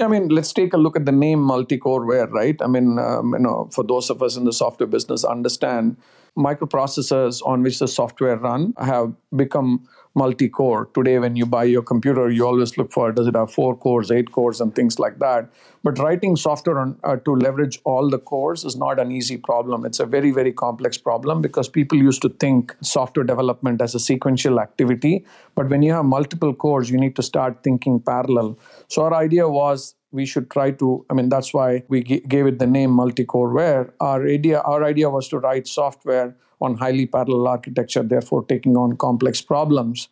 I 0.00 0.08
mean, 0.08 0.28
let's 0.28 0.52
take 0.52 0.72
a 0.72 0.78
look 0.78 0.96
at 0.96 1.04
the 1.04 1.12
name 1.12 1.40
multi-coreware, 1.40 2.30
right? 2.30 2.56
I 2.60 2.66
mean, 2.66 2.98
um, 2.98 3.34
you 3.34 3.40
know, 3.40 3.68
for 3.72 3.84
those 3.84 4.10
of 4.10 4.22
us 4.22 4.36
in 4.36 4.44
the 4.44 4.52
software 4.52 4.86
business, 4.86 5.22
understand 5.22 5.96
microprocessors 6.36 7.42
on 7.44 7.62
which 7.62 7.78
the 7.78 7.88
software 7.88 8.36
run 8.36 8.72
have 8.78 9.12
become 9.36 9.86
multi-core. 10.14 10.86
Today, 10.94 11.18
when 11.18 11.36
you 11.36 11.46
buy 11.46 11.64
your 11.64 11.82
computer, 11.82 12.30
you 12.30 12.46
always 12.46 12.76
look 12.76 12.92
for 12.92 13.12
does 13.12 13.26
it 13.26 13.34
have 13.34 13.52
four 13.52 13.76
cores, 13.76 14.10
eight 14.10 14.32
cores, 14.32 14.60
and 14.60 14.74
things 14.74 14.98
like 14.98 15.18
that. 15.18 15.50
But 15.82 15.98
writing 15.98 16.36
software 16.36 16.78
on, 16.78 16.98
uh, 17.02 17.16
to 17.16 17.34
leverage 17.34 17.80
all 17.84 18.08
the 18.10 18.18
cores 18.18 18.64
is 18.64 18.76
not 18.76 19.00
an 19.00 19.10
easy 19.10 19.36
problem. 19.36 19.84
It's 19.84 20.00
a 20.00 20.06
very, 20.06 20.30
very 20.30 20.52
complex 20.52 20.98
problem 20.98 21.40
because 21.40 21.68
people 21.68 21.98
used 21.98 22.22
to 22.22 22.28
think 22.28 22.76
software 22.82 23.24
development 23.24 23.80
as 23.80 23.94
a 23.94 24.00
sequential 24.00 24.60
activity. 24.60 25.24
But 25.54 25.68
when 25.68 25.82
you 25.82 25.92
have 25.92 26.04
multiple 26.04 26.54
cores, 26.54 26.90
you 26.90 26.98
need 26.98 27.16
to 27.16 27.22
start 27.22 27.62
thinking 27.62 28.00
parallel. 28.00 28.58
So 28.88 29.02
our 29.02 29.14
idea 29.14 29.48
was 29.48 29.94
we 30.12 30.26
should 30.26 30.50
try 30.50 30.70
to 30.70 31.04
i 31.10 31.14
mean 31.14 31.28
that's 31.28 31.52
why 31.54 31.82
we 31.88 32.02
g- 32.02 32.22
gave 32.28 32.46
it 32.46 32.58
the 32.58 32.66
name 32.66 32.90
multi-coreware 32.90 33.90
our 34.00 34.26
idea 34.26 34.60
our 34.60 34.84
idea 34.84 35.10
was 35.10 35.28
to 35.28 35.38
write 35.38 35.66
software 35.66 36.34
on 36.62 36.76
highly 36.76 37.06
parallel 37.06 37.48
architecture, 37.48 38.02
therefore 38.02 38.44
taking 38.44 38.76
on 38.76 38.96
complex 38.96 39.40
problems. 39.40 40.08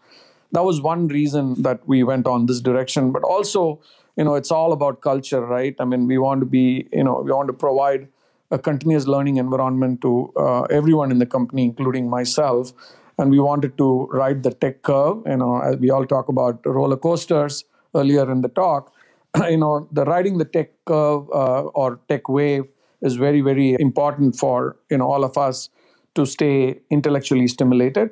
That 0.52 0.64
was 0.64 0.80
one 0.80 1.06
reason 1.08 1.62
that 1.62 1.80
we 1.86 2.02
went 2.02 2.26
on 2.26 2.46
this 2.46 2.60
direction. 2.60 3.12
But 3.12 3.22
also, 3.22 3.80
you 4.16 4.24
know, 4.24 4.34
it's 4.34 4.50
all 4.50 4.72
about 4.72 5.00
culture, 5.00 5.40
right? 5.40 5.76
I 5.78 5.84
mean, 5.84 6.06
we 6.06 6.18
want 6.18 6.40
to 6.40 6.46
be, 6.46 6.88
you 6.92 7.04
know, 7.04 7.22
we 7.24 7.30
want 7.30 7.46
to 7.46 7.52
provide 7.52 8.08
a 8.50 8.58
continuous 8.58 9.06
learning 9.06 9.36
environment 9.36 10.00
to 10.02 10.32
uh, 10.36 10.62
everyone 10.62 11.12
in 11.12 11.20
the 11.20 11.26
company, 11.26 11.62
including 11.64 12.10
myself. 12.10 12.72
And 13.16 13.30
we 13.30 13.38
wanted 13.38 13.78
to 13.78 14.08
ride 14.10 14.42
the 14.42 14.50
tech 14.50 14.82
curve. 14.82 15.22
You 15.26 15.36
know, 15.36 15.76
we 15.78 15.90
all 15.90 16.04
talk 16.04 16.28
about 16.28 16.66
roller 16.66 16.96
coasters 16.96 17.64
earlier 17.94 18.30
in 18.30 18.40
the 18.40 18.48
talk. 18.48 18.92
you 19.48 19.56
know, 19.56 19.88
the 19.92 20.04
riding 20.04 20.38
the 20.38 20.44
tech 20.44 20.70
curve 20.84 21.28
uh, 21.30 21.62
or 21.62 22.00
tech 22.08 22.28
wave 22.28 22.64
is 23.02 23.16
very, 23.16 23.40
very 23.40 23.76
important 23.78 24.36
for 24.36 24.76
you 24.90 24.98
know 24.98 25.10
all 25.10 25.24
of 25.24 25.38
us 25.38 25.68
to 26.14 26.26
stay 26.26 26.80
intellectually 26.90 27.46
stimulated. 27.46 28.10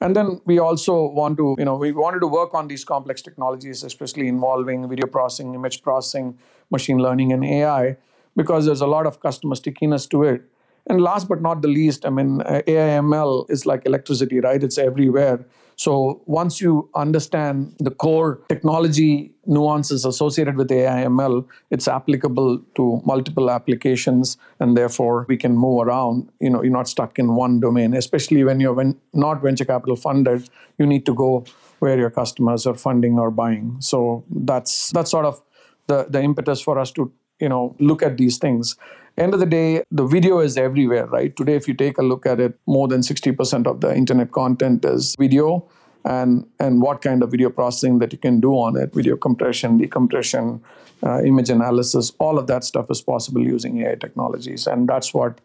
And 0.00 0.14
then 0.14 0.40
we 0.44 0.58
also 0.58 1.06
want 1.08 1.38
to, 1.38 1.54
you 1.58 1.64
know, 1.64 1.76
we 1.76 1.92
wanted 1.92 2.20
to 2.20 2.26
work 2.26 2.52
on 2.52 2.68
these 2.68 2.84
complex 2.84 3.22
technologies, 3.22 3.82
especially 3.82 4.28
involving 4.28 4.86
video 4.88 5.06
processing, 5.06 5.54
image 5.54 5.82
processing, 5.82 6.38
machine 6.70 6.98
learning, 6.98 7.32
and 7.32 7.42
AI, 7.42 7.96
because 8.36 8.66
there's 8.66 8.82
a 8.82 8.86
lot 8.86 9.06
of 9.06 9.20
customer 9.20 9.54
stickiness 9.54 10.06
to 10.08 10.22
it. 10.24 10.42
And 10.88 11.00
last 11.00 11.28
but 11.28 11.42
not 11.42 11.62
the 11.62 11.68
least, 11.68 12.06
I 12.06 12.10
mean, 12.10 12.42
uh, 12.42 12.62
AIML 12.66 13.50
is 13.50 13.66
like 13.66 13.84
electricity, 13.86 14.40
right? 14.40 14.62
It's 14.62 14.78
everywhere. 14.78 15.44
So 15.76 16.22
once 16.24 16.60
you 16.60 16.88
understand 16.94 17.76
the 17.80 17.90
core 17.90 18.40
technology 18.48 19.34
nuances 19.44 20.06
associated 20.06 20.56
with 20.56 20.68
AIML, 20.68 21.46
it's 21.70 21.86
applicable 21.86 22.62
to 22.76 23.02
multiple 23.04 23.50
applications, 23.50 24.38
and 24.58 24.76
therefore 24.76 25.26
we 25.28 25.36
can 25.36 25.56
move 25.56 25.86
around. 25.86 26.30
You 26.40 26.50
know, 26.50 26.62
you're 26.62 26.72
not 26.72 26.88
stuck 26.88 27.18
in 27.18 27.34
one 27.34 27.60
domain. 27.60 27.92
Especially 27.92 28.42
when 28.42 28.58
you're 28.58 28.72
when 28.72 28.98
not 29.12 29.42
venture 29.42 29.66
capital 29.66 29.96
funded, 29.96 30.48
you 30.78 30.86
need 30.86 31.04
to 31.06 31.14
go 31.14 31.44
where 31.80 31.98
your 31.98 32.10
customers 32.10 32.66
are 32.66 32.74
funding 32.74 33.18
or 33.18 33.30
buying. 33.30 33.76
So 33.80 34.24
that's 34.30 34.90
that's 34.92 35.10
sort 35.10 35.26
of 35.26 35.42
the 35.88 36.06
the 36.08 36.22
impetus 36.22 36.60
for 36.62 36.78
us 36.78 36.90
to 36.92 37.12
you 37.38 37.50
know 37.50 37.76
look 37.78 38.02
at 38.02 38.16
these 38.16 38.38
things 38.38 38.76
end 39.18 39.34
of 39.34 39.40
the 39.40 39.46
day 39.46 39.82
the 39.90 40.06
video 40.06 40.40
is 40.40 40.56
everywhere 40.56 41.06
right? 41.06 41.34
Today 41.36 41.54
if 41.54 41.66
you 41.68 41.74
take 41.74 41.98
a 41.98 42.02
look 42.02 42.26
at 42.26 42.40
it 42.40 42.58
more 42.66 42.88
than 42.88 43.00
60% 43.00 43.66
of 43.66 43.80
the 43.80 43.94
internet 43.94 44.32
content 44.32 44.84
is 44.84 45.14
video. 45.18 45.68
And 46.04 46.46
and 46.60 46.82
what 46.82 47.02
kind 47.02 47.22
of 47.24 47.32
video 47.32 47.50
processing 47.50 47.98
that 47.98 48.12
you 48.12 48.18
can 48.18 48.38
do 48.38 48.52
on 48.52 48.76
it 48.76 48.94
video 48.94 49.16
compression 49.16 49.76
decompression 49.78 50.62
uh, 51.02 51.20
image 51.24 51.50
analysis 51.50 52.12
all 52.20 52.38
of 52.38 52.46
that 52.46 52.62
stuff 52.62 52.86
is 52.90 53.02
possible 53.02 53.42
using 53.42 53.82
ai 53.82 53.96
technologies. 53.96 54.66
And 54.68 54.88
that's 54.88 55.12
what 55.12 55.40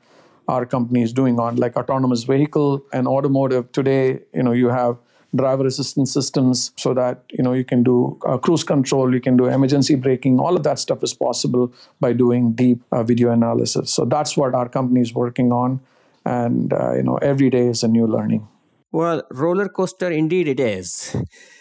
our 0.48 0.66
company 0.66 1.02
is 1.02 1.14
doing 1.14 1.40
on 1.40 1.56
like 1.56 1.78
autonomous 1.78 2.24
vehicle 2.26 2.84
and 2.94 3.08
automotive. 3.08 3.72
Today 3.72 4.20
you 4.34 4.44
know 4.44 4.52
you 4.52 4.70
have 4.70 4.98
driver 5.36 5.66
assistance 5.66 6.12
systems 6.14 6.72
so 6.76 6.94
that 6.94 7.24
you 7.32 7.44
know 7.44 7.54
you 7.54 7.64
can 7.64 7.84
do 7.84 8.20
uh, 8.26 8.38
cruise 8.38 8.64
control 8.64 9.14
you 9.14 9.22
can 9.22 9.38
do 9.38 9.46
emergency 9.46 9.96
braking 9.96 10.40
all 10.40 10.56
of 10.56 10.64
that 10.64 10.78
stuff 10.78 11.04
is 11.04 11.14
possible 11.14 11.74
by 12.00 12.12
doing 12.12 12.52
deep 12.54 12.82
uh, 12.92 13.04
video 13.04 13.32
analysis. 13.32 13.92
So 13.92 14.06
that's 14.06 14.36
what 14.36 14.54
our 14.54 14.68
company 14.68 15.02
is 15.02 15.14
working 15.14 15.52
on. 15.52 15.80
And 16.26 16.74
uh, 16.74 16.94
you 16.94 17.04
know 17.04 17.18
every 17.18 17.50
day 17.50 17.68
is 17.68 17.84
a 17.84 17.88
new 17.88 18.06
learning. 18.06 18.48
Well 18.92 19.24
roller 19.32 19.70
coaster 19.70 20.12
indeed 20.12 20.48
it 20.48 20.60
is. 20.60 21.16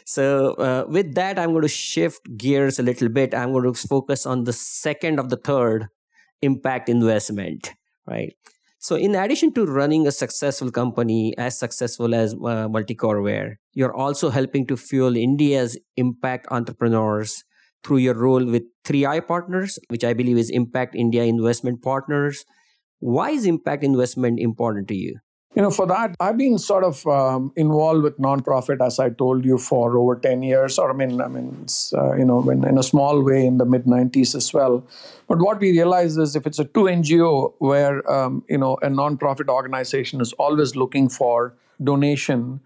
So 0.05 0.55
uh, 0.55 0.85
with 0.89 1.15
that 1.15 1.39
i'm 1.39 1.51
going 1.51 1.63
to 1.63 1.69
shift 1.69 2.37
gears 2.37 2.79
a 2.79 2.83
little 2.83 3.09
bit. 3.09 3.35
I'm 3.35 3.53
going 3.53 3.73
to 3.73 3.89
focus 3.89 4.27
on 4.27 4.45
the 4.45 4.53
second 4.53 5.21
of 5.21 5.31
the 5.31 5.37
third 5.37 5.87
impact 6.43 6.89
investment 6.89 7.75
right 8.07 8.35
so, 8.83 8.97
in 8.97 9.15
addition 9.15 9.53
to 9.55 9.67
running 9.67 10.07
a 10.07 10.11
successful 10.11 10.71
company 10.71 11.35
as 11.37 11.59
successful 11.59 12.15
as 12.15 12.33
uh, 12.33 12.67
Multicoreware, 12.67 13.57
you're 13.75 13.95
also 13.95 14.31
helping 14.31 14.67
to 14.69 14.77
fuel 14.79 15.17
India's 15.17 15.79
impact 15.99 16.47
entrepreneurs 16.51 17.45
through 17.85 17.99
your 17.99 18.15
role 18.15 18.43
with 18.43 18.63
3i 18.87 19.27
Partners, 19.27 19.79
which 19.89 20.03
I 20.03 20.15
believe 20.15 20.39
is 20.39 20.49
Impact 20.49 20.95
India 20.95 21.25
Investment 21.25 21.83
Partners. 21.83 22.47
Why 23.01 23.33
is 23.33 23.45
impact 23.45 23.85
investment 23.85 24.41
important 24.41 24.89
to 24.89 24.95
you? 24.95 25.19
You 25.57 25.63
know, 25.63 25.71
for 25.73 25.85
that, 25.89 26.15
I've 26.21 26.39
been 26.39 26.59
sort 26.59 26.85
of 26.85 27.05
um, 27.09 27.53
involved 27.57 28.05
with 28.05 28.17
nonprofit, 28.19 28.85
as 28.85 29.01
I 29.01 29.11
told 29.11 29.45
you, 29.45 29.59
for 29.59 29.99
over 29.99 30.15
ten 30.15 30.45
years. 30.45 30.79
Or 30.79 30.91
I 30.91 30.95
mean, 30.95 31.21
I 31.21 31.27
mean, 31.27 31.67
uh, 31.93 32.15
you 32.15 32.25
know, 32.25 32.49
in, 32.49 32.65
in 32.65 32.79
a 32.79 32.85
small 32.85 33.21
way 33.21 33.45
in 33.45 33.59
the 33.59 33.65
mid 33.65 33.85
'90s 33.85 34.37
as 34.37 34.55
well. 34.55 34.85
But 35.27 35.39
what 35.39 35.59
we 35.59 35.73
realize 35.73 36.17
is, 36.17 36.37
if 36.37 36.47
it's 36.47 36.61
a 36.61 36.65
two 36.65 36.87
NGO 36.87 37.55
where 37.59 38.09
um, 38.09 38.45
you 38.49 38.59
know 38.59 38.75
a 38.81 38.87
nonprofit 38.87 39.49
organization 39.49 40.21
is 40.21 40.33
always 40.35 40.77
looking 40.77 41.09
for 41.09 41.53
donation, 41.83 42.61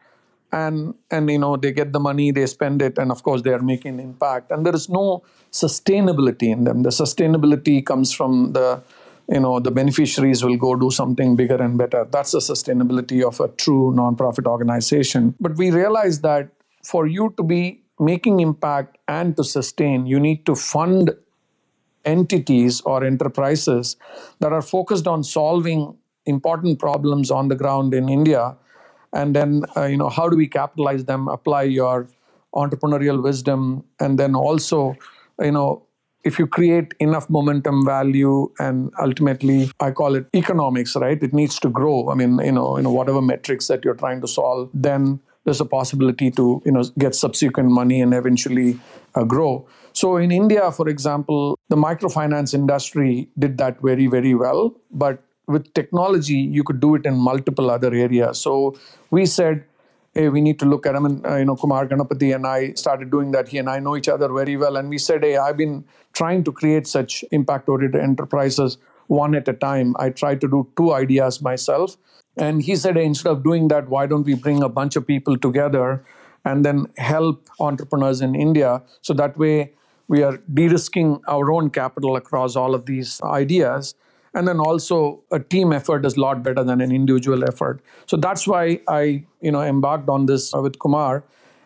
and 0.53 0.95
and 1.11 1.31
you 1.31 1.39
know 1.39 1.57
they 1.57 1.73
get 1.73 1.95
the 1.95 2.01
money, 2.01 2.33
they 2.33 2.45
spend 2.45 2.83
it, 2.83 2.99
and 2.99 3.11
of 3.11 3.23
course 3.23 3.41
they 3.41 3.55
are 3.55 3.63
making 3.63 3.99
impact, 3.99 4.51
and 4.51 4.67
there 4.67 4.75
is 4.75 4.91
no 4.91 5.23
sustainability 5.51 6.53
in 6.53 6.65
them. 6.65 6.83
The 6.83 6.91
sustainability 6.91 7.85
comes 7.85 8.13
from 8.13 8.53
the 8.53 8.83
you 9.29 9.41
know 9.41 9.59
the 9.61 9.71
beneficiaries 9.71 10.45
will 10.45 10.57
go 10.57 10.75
do 10.75 10.91
something 10.91 11.37
bigger 11.37 11.57
and 11.57 11.79
better. 11.79 12.07
That's 12.11 12.33
the 12.33 12.39
sustainability 12.39 13.23
of 13.23 13.41
a 13.41 13.49
true 13.49 13.93
nonprofit 13.95 14.47
organization. 14.47 15.35
But 15.41 15.57
we 15.57 15.71
realize 15.71 16.21
that 16.21 16.49
for 16.83 17.07
you 17.07 17.33
to 17.37 17.43
be 17.43 17.81
making 17.99 18.41
impact 18.41 18.99
and 19.07 19.37
to 19.37 19.45
sustain 19.45 20.07
you 20.07 20.19
need 20.19 20.45
to 20.45 20.55
fund 20.55 21.13
entities 22.05 22.81
or 22.83 23.05
enterprises 23.05 23.97
that 24.41 24.53
are 24.53 24.61
focused 24.61 25.07
on 25.07 25.23
solving 25.23 25.97
important 26.27 26.79
problems 26.79 27.31
on 27.31 27.49
the 27.49 27.55
ground 27.55 27.95
in 27.95 28.09
india. 28.09 28.57
And 29.13 29.35
then 29.35 29.63
uh, 29.77 29.85
you 29.85 29.97
know 29.97 30.09
how 30.09 30.29
do 30.29 30.37
we 30.37 30.49
capitalize 30.49 31.05
them 31.05 31.29
apply 31.29 31.63
your 31.63 32.09
entrepreneurial 32.55 33.23
wisdom 33.23 33.85
and 34.01 34.19
then 34.19 34.35
also 34.35 34.97
you 35.41 35.53
know 35.53 35.87
if 36.25 36.39
you 36.39 36.47
create 36.47 36.95
enough 37.01 37.29
momentum 37.29 37.85
value 37.85 38.51
and 38.59 38.91
ultimately 39.01 39.71
i 39.81 39.91
call 39.91 40.15
it 40.15 40.27
economics 40.35 40.97
right? 40.97 41.23
It 41.23 41.33
needs 41.33 41.59
to 41.61 41.69
grow. 41.69 42.09
I 42.11 42.15
mean 42.15 42.39
you 42.39 42.53
know 42.53 42.77
you 42.77 42.83
know 42.83 42.93
whatever 42.93 43.21
metrics 43.23 43.69
that 43.69 43.85
you're 43.85 44.01
trying 44.03 44.21
to 44.23 44.29
solve 44.29 44.71
then 44.73 45.21
there's 45.45 45.61
a 45.61 45.65
possibility 45.65 46.31
to 46.31 46.63
you 46.65 46.73
know 46.73 46.85
get 46.99 47.15
subsequent 47.15 47.71
money 47.71 48.01
and 48.01 48.15
eventually 48.15 48.79
uh, 49.15 49.25
grow. 49.25 49.67
So 49.93 50.17
in 50.17 50.33
india 50.33 50.71
for 50.73 50.89
example 50.89 51.59
the 51.69 51.77
microfinance 51.77 52.55
industry 52.55 53.29
did 53.39 53.59
that 53.59 53.81
very 53.81 54.07
very 54.07 54.35
well 54.35 54.75
but 54.91 55.23
with 55.47 55.73
technology 55.75 56.41
you 56.59 56.65
could 56.65 56.81
do 56.81 56.95
it 56.95 57.07
in 57.07 57.17
multiple 57.17 57.71
other 57.71 57.95
areas. 57.95 58.41
So 58.41 58.77
we 59.11 59.27
said 59.27 59.65
hey, 60.15 60.29
we 60.29 60.41
need 60.41 60.59
to 60.61 60.67
look 60.67 60.87
at 60.87 60.95
him. 60.95 61.05
And, 61.07 61.27
uh, 61.27 61.37
you 61.37 61.45
know, 61.45 61.57
Kumar 61.57 61.87
Ganapathy 61.87 62.35
and 62.35 62.47
I 62.47 62.73
started 62.75 63.11
doing 63.11 63.33
that. 63.33 63.49
He 63.49 63.59
and 63.59 63.69
I 63.69 63.81
know 63.81 63.97
each 63.97 64.09
other 64.09 64.33
very 64.33 64.57
well. 64.57 64.77
And 64.77 64.89
we 64.89 64.99
said, 64.99 65.25
hey, 65.25 65.37
I've 65.37 65.57
been 65.57 65.85
trying 66.13 66.45
to 66.45 66.53
create 66.53 66.87
such 66.87 67.25
impact 67.33 67.69
oriented 67.69 68.01
enterprises 68.01 68.79
one 69.09 69.35
at 69.35 69.49
a 69.49 69.53
time. 69.53 69.95
I 69.99 70.11
tried 70.11 70.41
to 70.43 70.49
do 70.49 70.69
two 70.77 70.93
ideas 70.93 71.43
myself. 71.43 71.97
And 72.37 72.63
he 72.63 72.77
said, 72.77 72.97
hey, 72.97 73.05
instead 73.05 73.31
of 73.31 73.43
doing 73.43 73.69
that, 73.69 73.89
why 73.89 74.07
don't 74.07 74.25
we 74.25 74.35
bring 74.35 74.63
a 74.63 74.69
bunch 74.69 74.97
of 74.97 75.07
people 75.07 75.37
together 75.37 76.05
and 76.45 76.65
then 76.65 76.87
help 76.97 77.49
entrepreneurs 77.59 78.21
in 78.21 78.35
India? 78.35 78.83
So 79.03 79.15
that 79.15 79.37
way, 79.37 79.73
we 80.07 80.23
are 80.23 80.39
de 80.53 80.69
risking 80.69 81.21
our 81.27 81.51
own 81.51 81.71
capital 81.71 82.17
across 82.17 82.57
all 82.57 82.75
of 82.75 82.87
these 82.87 83.21
ideas 83.23 83.95
and 84.35 84.49
then 84.49 84.59
also 84.59 85.23
a 85.31 85.39
team 85.39 85.73
effort 85.73 86.05
is 86.05 86.17
a 86.17 86.21
lot 86.21 86.43
better 86.43 86.65
than 86.65 86.81
an 86.81 86.93
individual 86.93 87.45
effort. 87.45 87.81
So 88.07 88.17
that's 88.17 88.47
why 88.47 88.81
i 88.89 89.25
you 89.41 89.53
know 89.53 89.63
embarked 89.63 90.09
on 90.09 90.27
this 90.27 90.55
uh, 90.55 90.61
with 90.61 90.79
kumar. 90.79 91.25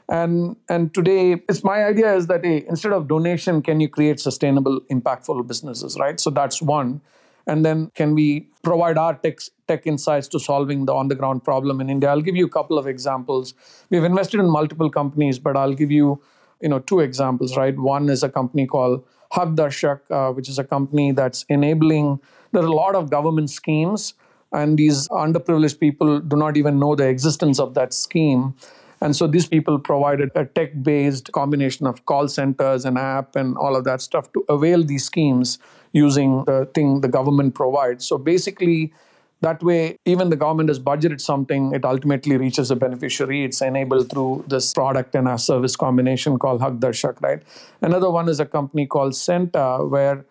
And 0.08 0.56
and 0.68 0.92
today 0.94 1.42
it's 1.48 1.62
my 1.64 1.84
idea 1.84 2.14
is 2.14 2.26
that 2.28 2.44
hey, 2.44 2.64
instead 2.68 2.92
of 2.92 3.08
donation 3.08 3.62
can 3.62 3.80
you 3.80 3.88
create 3.88 4.20
sustainable 4.20 4.80
impactful 4.90 5.46
businesses 5.46 5.98
right? 5.98 6.20
So 6.20 6.30
that's 6.30 6.62
one. 6.62 7.00
And 7.46 7.64
then 7.64 7.90
can 7.94 8.14
we 8.14 8.46
provide 8.62 8.98
our 8.98 9.14
tech, 9.14 9.38
tech 9.68 9.86
insights 9.86 10.28
to 10.28 10.38
solving 10.38 10.84
the 10.84 10.92
on 10.92 11.08
the 11.08 11.14
ground 11.14 11.44
problem 11.44 11.80
in 11.80 11.88
india? 11.88 12.10
I'll 12.10 12.26
give 12.30 12.36
you 12.36 12.46
a 12.46 12.50
couple 12.50 12.78
of 12.78 12.86
examples. 12.86 13.54
We've 13.90 14.04
invested 14.04 14.40
in 14.40 14.50
multiple 14.50 14.90
companies 14.90 15.38
but 15.38 15.56
i'll 15.56 15.74
give 15.74 15.90
you 15.90 16.20
you 16.60 16.68
know 16.68 16.80
two 16.80 17.00
examples 17.00 17.56
right? 17.56 17.78
One 17.78 18.08
is 18.08 18.22
a 18.22 18.28
company 18.28 18.66
called 18.66 19.04
Haqdarshak, 19.32 20.00
uh, 20.10 20.32
which 20.32 20.48
is 20.48 20.58
a 20.58 20.64
company 20.64 21.12
that's 21.12 21.44
enabling 21.48 22.20
there 22.52 22.62
are 22.62 22.66
a 22.66 22.72
lot 22.72 22.94
of 22.94 23.10
government 23.10 23.50
schemes, 23.50 24.14
and 24.52 24.78
these 24.78 25.08
underprivileged 25.08 25.78
people 25.78 26.20
do 26.20 26.36
not 26.36 26.56
even 26.56 26.78
know 26.78 26.94
the 26.94 27.06
existence 27.06 27.60
of 27.60 27.74
that 27.74 27.92
scheme. 27.92 28.54
And 29.00 29.14
so 29.14 29.26
these 29.26 29.46
people 29.46 29.78
provided 29.78 30.30
a 30.34 30.44
tech 30.44 30.82
based 30.82 31.30
combination 31.32 31.86
of 31.86 32.04
call 32.06 32.26
centers 32.26 32.84
and 32.84 32.98
app 32.98 33.36
and 33.36 33.56
all 33.56 33.76
of 33.76 33.84
that 33.84 34.00
stuff 34.00 34.32
to 34.32 34.44
avail 34.48 34.82
these 34.82 35.04
schemes 35.04 35.58
using 35.92 36.44
the 36.46 36.68
thing 36.74 37.02
the 37.02 37.08
government 37.08 37.54
provides. 37.54 38.06
So 38.06 38.18
basically, 38.18 38.92
that 39.40 39.62
way, 39.62 39.96
even 40.04 40.30
the 40.30 40.36
government 40.36 40.68
has 40.68 40.80
budgeted 40.80 41.20
something, 41.20 41.72
it 41.72 41.84
ultimately 41.84 42.36
reaches 42.36 42.70
the 42.70 42.76
beneficiary. 42.76 43.44
It's 43.44 43.60
enabled 43.60 44.10
through 44.10 44.44
this 44.48 44.72
product 44.72 45.14
and 45.14 45.28
a 45.28 45.38
service 45.38 45.76
combination 45.76 46.38
called 46.38 46.60
Haqdarshak, 46.60 47.22
right? 47.22 47.42
Another 47.80 48.10
one 48.10 48.28
is 48.28 48.40
a 48.40 48.46
company 48.46 48.86
called 48.86 49.12
Centa, 49.12 49.88
where 49.88 50.24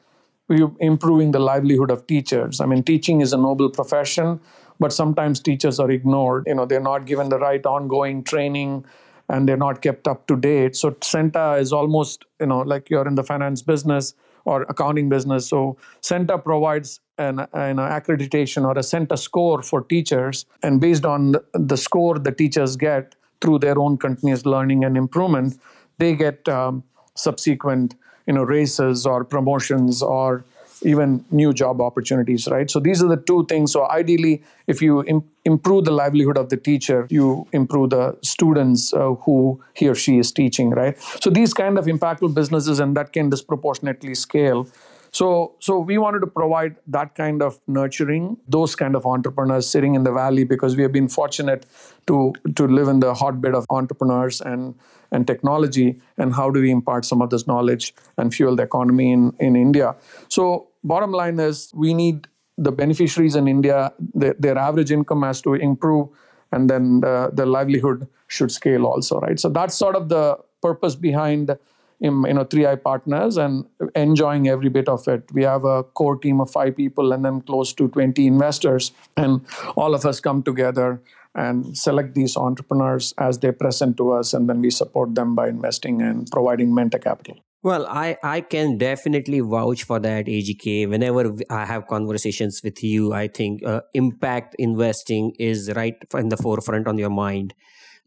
we're 0.50 0.72
improving 0.80 1.32
the 1.32 1.40
livelihood 1.40 1.90
of 1.90 2.06
teachers. 2.08 2.60
I 2.60 2.66
mean, 2.66 2.84
teaching 2.84 3.22
is 3.22 3.32
a 3.32 3.38
noble 3.38 3.70
profession, 3.70 4.40
but 4.80 4.92
sometimes 4.92 5.40
teachers 5.40 5.80
are 5.80 5.90
ignored. 5.90 6.44
You 6.48 6.56
know, 6.56 6.66
they're 6.66 6.80
not 6.80 7.06
given 7.06 7.30
the 7.30 7.40
right 7.40 7.66
ongoing 7.66 8.24
training 8.24 8.86
and 9.30 9.48
they're 9.48 9.58
not 9.58 9.82
kept 9.82 10.08
up 10.08 10.28
to 10.28 10.36
date. 10.36 10.76
So 10.76 10.92
Centa 10.92 11.60
is 11.60 11.74
almost, 11.74 12.26
you 12.40 12.46
know, 12.48 12.60
like 12.60 12.90
you're 12.90 13.08
in 13.08 13.16
the 13.16 13.24
finance 13.24 13.62
business 13.62 14.14
or 14.46 14.64
accounting 14.64 15.10
business. 15.10 15.48
So 15.48 15.78
Centa 16.02 16.42
provides 16.42 17.02
an, 17.18 17.40
an 17.40 17.78
accreditation 17.78 18.66
or 18.66 18.72
a 18.72 18.82
Centa 18.82 19.18
score 19.18 19.62
for 19.62 19.82
teachers. 19.82 20.46
And 20.64 20.80
based 20.80 21.06
on 21.06 21.36
the 21.54 21.78
score 21.78 22.20
the 22.20 22.32
teachers 22.32 22.76
get 22.76 23.16
through 23.42 23.60
their 23.60 23.78
own 23.78 23.98
continuous 23.98 24.46
learning 24.46 24.84
and 24.84 24.98
improvement, 24.98 25.60
they 25.98 26.16
get 26.16 26.48
um, 26.50 26.84
subsequent 27.16 27.96
you 28.28 28.34
know 28.34 28.44
raises 28.44 29.06
or 29.06 29.24
promotions 29.24 30.02
or 30.02 30.44
even 30.84 31.26
new 31.32 31.54
job 31.54 31.82
opportunities 31.82 32.48
right? 32.48 32.70
So 32.70 32.80
these 32.80 33.02
are 33.02 33.08
the 33.08 33.18
two 33.18 33.46
things. 33.46 33.72
So 33.72 33.90
ideally 33.90 34.44
if 34.68 34.82
you 34.82 35.04
Im- 35.06 35.24
improve 35.44 35.86
the 35.86 35.92
livelihood 35.92 36.38
of 36.38 36.50
the 36.50 36.58
teacher 36.58 37.08
you 37.10 37.48
improve 37.52 37.90
the 37.90 38.16
students 38.22 38.94
uh, 38.94 39.14
who 39.26 39.60
he 39.74 39.88
or 39.90 39.96
she 39.96 40.20
is 40.20 40.32
teaching 40.32 40.70
right? 40.70 40.96
So 41.22 41.30
these 41.30 41.54
kind 41.54 41.80
of 41.80 41.86
impactful 41.86 42.34
businesses 42.36 42.80
and 42.80 42.96
that 42.96 43.14
can 43.14 43.30
disproportionately 43.30 44.14
scale 44.14 44.68
so, 45.12 45.56
so 45.60 45.80
we 45.80 45.98
wanted 45.98 46.20
to 46.20 46.28
provide 46.28 46.76
that 46.88 47.16
kind 47.16 47.42
of 47.42 47.60
nurturing, 47.68 48.38
those 48.48 48.76
kind 48.76 48.96
of 48.96 49.06
entrepreneurs 49.06 49.68
sitting 49.68 49.96
in 49.96 50.04
the 50.04 50.12
valley 50.12 50.44
because 50.44 50.76
we 50.76 50.84
have 50.84 50.92
been 50.92 51.08
fortunate 51.08 51.66
to 52.08 52.34
to 52.56 52.68
live 52.68 52.88
in 52.88 53.00
the 53.00 53.14
hotbed 53.14 53.56
of 53.56 53.66
entrepreneurs 53.70 54.42
and 54.42 54.76
and 55.12 55.26
technology. 55.26 56.00
And 56.18 56.34
how 56.34 56.50
do 56.50 56.62
we 56.62 56.72
impart 56.72 57.06
some 57.06 57.22
of 57.22 57.30
this 57.30 57.48
knowledge 57.48 57.94
and 58.18 58.34
fuel 58.34 58.56
the 58.56 58.64
economy 58.64 59.12
in 59.12 59.34
in 59.40 59.56
India? 59.56 59.96
So, 60.28 60.68
bottom 60.84 61.12
line 61.12 61.40
is 61.40 61.72
we 61.74 61.94
need 61.94 62.28
the 62.58 62.72
beneficiaries 62.72 63.36
in 63.36 63.48
India. 63.48 63.94
Their, 64.14 64.36
their 64.40 64.58
average 64.58 64.92
income 64.92 65.24
has 65.24 65.42
to 65.44 65.54
improve, 65.54 66.10
and 66.52 66.70
then 66.70 67.02
the, 67.02 67.30
the 67.34 67.46
livelihood 67.46 68.08
should 68.28 68.52
scale 68.52 68.86
also, 68.86 69.20
right? 69.20 69.40
So 69.40 69.50
that's 69.50 69.76
sort 69.76 69.96
of 69.96 70.10
the 70.10 70.38
purpose 70.62 70.96
behind 70.96 71.52
in, 71.52 71.58
you 72.00 72.12
know 72.12 72.46
3i 72.46 72.82
partners 72.82 73.38
and 73.38 73.66
enjoying 73.96 74.48
every 74.48 74.70
bit 74.70 74.88
of 74.88 75.08
it. 75.08 75.24
We 75.34 75.44
have 75.44 75.66
a 75.66 75.84
core 75.84 76.18
team 76.18 76.40
of 76.42 76.52
five 76.52 76.76
people 76.76 77.12
and 77.14 77.26
then 77.26 77.42
close 77.42 77.74
to 77.74 77.88
20 77.88 78.28
investors. 78.28 78.92
And 79.16 79.46
all 79.76 79.96
of 79.96 80.06
us 80.06 80.20
come 80.20 80.44
together 80.44 81.02
and 81.36 81.78
select 81.78 82.16
these 82.16 82.36
entrepreneurs 82.38 83.14
as 83.18 83.40
they 83.40 83.52
present 83.52 83.98
to 83.98 84.12
us 84.12 84.34
and 84.34 84.50
then 84.50 84.62
we 84.62 84.70
support 84.70 85.16
them 85.16 85.36
by 85.36 85.48
investing 85.48 86.02
and 86.02 86.28
providing 86.32 86.74
mentor 86.74 87.00
capital. 87.00 87.38
Well, 87.64 87.86
I, 87.88 88.18
I 88.24 88.42
can 88.42 88.78
definitely 88.78 89.40
vouch 89.40 89.84
for 89.84 90.00
that, 90.00 90.28
AGK. 90.28 90.90
Whenever 90.90 91.34
I 91.50 91.66
have 91.66 91.88
conversations 91.88 92.62
with 92.64 92.84
you, 92.84 93.14
I 93.14 93.28
think 93.28 93.64
uh, 93.66 93.82
impact 93.94 94.56
investing 94.60 95.34
is 95.40 95.72
right 95.76 95.96
in 96.14 96.30
the 96.30 96.38
forefront 96.38 96.88
on 96.88 96.98
your 96.98 97.10
mind 97.10 97.54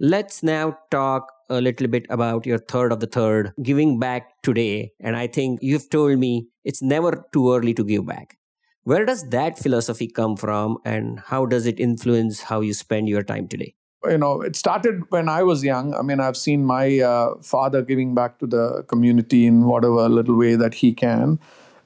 Let's 0.03 0.43
now 0.43 0.79
talk 0.91 1.31
a 1.51 1.61
little 1.61 1.87
bit 1.87 2.07
about 2.09 2.47
your 2.47 2.57
third 2.57 2.91
of 2.91 3.01
the 3.01 3.07
third, 3.07 3.53
giving 3.63 3.99
back 3.99 4.41
today. 4.43 4.93
And 4.99 5.15
I 5.15 5.27
think 5.27 5.59
you've 5.61 5.91
told 5.91 6.19
me 6.19 6.49
it's 6.65 6.81
never 6.81 7.27
too 7.35 7.53
early 7.55 7.75
to 7.75 7.85
give 7.85 8.07
back. 8.07 8.39
Where 8.85 9.05
does 9.05 9.29
that 9.29 9.59
philosophy 9.59 10.09
come 10.09 10.39
from 10.39 10.79
and 10.87 11.21
how 11.27 11.45
does 11.45 11.67
it 11.67 11.79
influence 11.79 12.41
how 12.41 12.63
you 12.63 12.73
spend 12.73 13.11
your 13.11 13.23
time 13.23 13.47
today? 13.47 13.75
You 14.09 14.17
know, 14.17 14.41
it 14.41 14.57
started 14.57 15.03
when 15.11 15.29
I 15.29 15.43
was 15.43 15.63
young. 15.63 15.93
I 15.93 16.01
mean, 16.01 16.19
I've 16.19 16.39
seen 16.39 16.65
my 16.65 17.01
uh, 17.01 17.35
father 17.43 17.83
giving 17.83 18.15
back 18.15 18.39
to 18.39 18.47
the 18.47 18.83
community 18.85 19.45
in 19.45 19.67
whatever 19.67 20.09
little 20.09 20.39
way 20.39 20.55
that 20.55 20.73
he 20.73 20.95
can. 20.95 21.39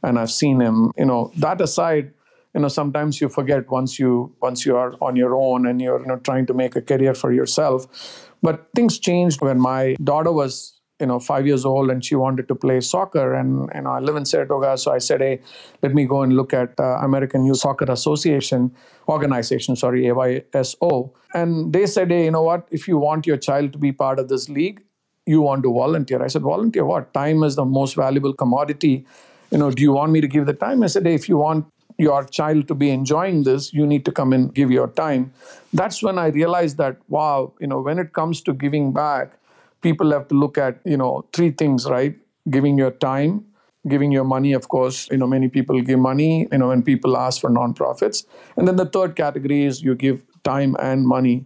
And 0.04 0.20
I've 0.20 0.30
seen 0.30 0.60
him, 0.60 0.92
you 0.96 1.06
know, 1.06 1.32
that 1.38 1.60
aside, 1.60 2.12
you 2.54 2.60
know 2.60 2.68
sometimes 2.68 3.20
you 3.20 3.28
forget 3.28 3.70
once 3.70 3.98
you 3.98 4.34
once 4.40 4.64
you 4.64 4.76
are 4.76 4.94
on 5.00 5.16
your 5.16 5.34
own 5.34 5.66
and 5.66 5.80
you're 5.80 6.00
you 6.00 6.06
know 6.06 6.18
trying 6.18 6.46
to 6.46 6.54
make 6.54 6.76
a 6.76 6.82
career 6.82 7.14
for 7.14 7.32
yourself. 7.32 8.30
But 8.42 8.68
things 8.74 8.98
changed 8.98 9.40
when 9.40 9.60
my 9.60 9.96
daughter 10.04 10.32
was 10.32 10.74
you 11.00 11.06
know 11.06 11.18
five 11.18 11.46
years 11.46 11.64
old 11.64 11.90
and 11.90 12.04
she 12.04 12.14
wanted 12.14 12.46
to 12.48 12.54
play 12.54 12.80
soccer. 12.80 13.34
And 13.34 13.68
you 13.74 13.82
know 13.82 13.90
i 13.90 13.98
live 13.98 14.16
in 14.16 14.24
saratoga 14.24 14.78
so 14.78 14.92
i 14.92 14.98
said 14.98 15.20
hey 15.20 15.40
let 15.82 15.94
me 15.94 16.06
go 16.06 16.22
and 16.22 16.36
look 16.36 16.54
at 16.54 16.78
uh, 16.78 16.98
american 17.08 17.44
youth 17.44 17.58
soccer 17.58 17.90
association 17.90 18.70
organization 19.08 19.76
sorry 19.76 20.02
ayso 20.04 21.10
and 21.34 21.72
they 21.72 21.86
said 21.86 22.10
hey 22.10 22.24
you 22.24 22.30
know 22.30 22.42
what? 22.42 22.66
If 22.70 22.86
you 22.88 22.98
want 22.98 23.26
your 23.26 23.36
child 23.36 23.72
to 23.72 23.78
be 23.78 23.92
part 23.92 24.18
of 24.18 24.28
this 24.28 24.48
league 24.48 24.82
you 25.26 25.40
want 25.40 25.62
to 25.62 25.72
volunteer. 25.72 26.22
I 26.22 26.26
said 26.28 26.42
volunteer 26.42 26.84
what? 26.84 27.14
Time 27.14 27.42
is 27.42 27.56
the 27.56 27.64
most 27.64 27.96
valuable 27.96 28.34
commodity. 28.34 29.06
You 29.50 29.58
know 29.58 29.70
do 29.70 29.82
you 29.82 29.92
want 29.92 30.12
me 30.12 30.20
to 30.20 30.28
give 30.28 30.46
the 30.46 30.52
time? 30.52 30.82
I 30.82 30.86
said 30.86 31.06
hey 31.06 31.14
if 31.14 31.28
you 31.28 31.38
want 31.38 31.66
your 31.98 32.24
child 32.24 32.66
to 32.68 32.74
be 32.74 32.90
enjoying 32.90 33.44
this 33.44 33.72
you 33.72 33.86
need 33.86 34.04
to 34.04 34.12
come 34.12 34.32
and 34.32 34.52
give 34.54 34.70
your 34.70 34.88
time. 34.88 35.32
That's 35.72 36.02
when 36.02 36.18
i 36.18 36.26
realized 36.28 36.76
that 36.78 36.96
wow 37.08 37.52
you 37.60 37.66
know 37.66 37.80
when 37.80 37.98
it 37.98 38.12
comes 38.12 38.40
to 38.42 38.52
giving 38.52 38.92
back 38.92 39.38
people 39.82 40.10
have 40.12 40.28
to 40.28 40.34
look 40.34 40.58
at 40.58 40.80
you 40.84 40.96
know 40.96 41.24
three 41.32 41.50
things 41.50 41.88
right? 41.88 42.16
Giving 42.50 42.78
your 42.78 42.90
time 42.90 43.44
giving 43.88 44.10
your 44.10 44.24
money 44.24 44.52
of 44.54 44.68
course. 44.68 45.08
You 45.10 45.18
know 45.18 45.26
many 45.26 45.48
people 45.48 45.80
give 45.82 45.98
money 45.98 46.48
you 46.50 46.58
know 46.58 46.68
when 46.68 46.82
people 46.82 47.16
ask 47.16 47.40
for 47.40 47.50
nonprofits. 47.50 48.24
And 48.56 48.66
then 48.66 48.76
the 48.76 48.86
third 48.86 49.14
category 49.16 49.64
is 49.64 49.82
you 49.82 49.94
give 49.94 50.22
time 50.42 50.76
and 50.80 51.06
money. 51.06 51.44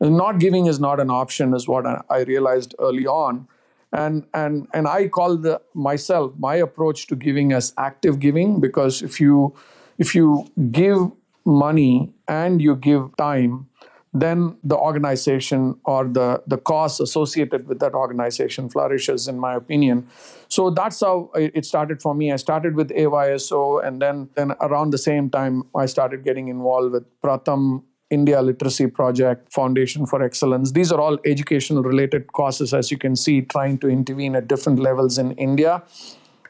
And 0.00 0.16
not 0.16 0.38
giving 0.38 0.66
is 0.66 0.78
not 0.78 1.00
an 1.00 1.10
option 1.10 1.54
is 1.54 1.66
what 1.66 1.86
i 1.86 2.20
realized 2.20 2.74
early 2.78 3.06
on. 3.06 3.48
And 3.92 4.26
and 4.34 4.68
and 4.74 4.86
i 4.86 5.08
call 5.08 5.36
the 5.36 5.60
myself 5.74 6.32
my 6.38 6.56
approach 6.56 7.06
to 7.06 7.16
giving 7.16 7.52
as 7.52 7.72
active 7.78 8.20
giving 8.20 8.60
because 8.60 9.02
if 9.02 9.18
you 9.20 9.54
if 9.98 10.14
you 10.14 10.50
give 10.70 11.10
money 11.44 12.12
and 12.26 12.62
you 12.62 12.76
give 12.76 13.16
time, 13.16 13.68
then 14.14 14.56
the 14.64 14.76
organization 14.76 15.78
or 15.84 16.04
the, 16.04 16.42
the 16.46 16.56
cost 16.56 17.00
associated 17.00 17.68
with 17.68 17.78
that 17.80 17.94
organization 17.94 18.68
flourishes, 18.68 19.28
in 19.28 19.38
my 19.38 19.54
opinion. 19.54 20.08
So 20.48 20.70
that's 20.70 21.00
how 21.00 21.30
it 21.34 21.64
started 21.66 22.00
for 22.00 22.14
me. 22.14 22.32
I 22.32 22.36
started 22.36 22.74
with 22.74 22.88
AYSO, 22.90 23.86
and 23.86 24.00
then, 24.00 24.30
then 24.34 24.52
around 24.60 24.90
the 24.90 24.98
same 24.98 25.28
time, 25.28 25.64
I 25.76 25.86
started 25.86 26.24
getting 26.24 26.48
involved 26.48 26.92
with 26.92 27.04
Pratham 27.20 27.82
India 28.10 28.40
Literacy 28.40 28.86
Project, 28.86 29.52
Foundation 29.52 30.06
for 30.06 30.22
Excellence. 30.22 30.72
These 30.72 30.90
are 30.90 31.00
all 31.00 31.18
educational 31.26 31.82
related 31.82 32.32
causes, 32.32 32.72
as 32.72 32.90
you 32.90 32.96
can 32.96 33.14
see, 33.14 33.42
trying 33.42 33.76
to 33.78 33.88
intervene 33.88 34.34
at 34.34 34.48
different 34.48 34.78
levels 34.78 35.18
in 35.18 35.32
India. 35.32 35.82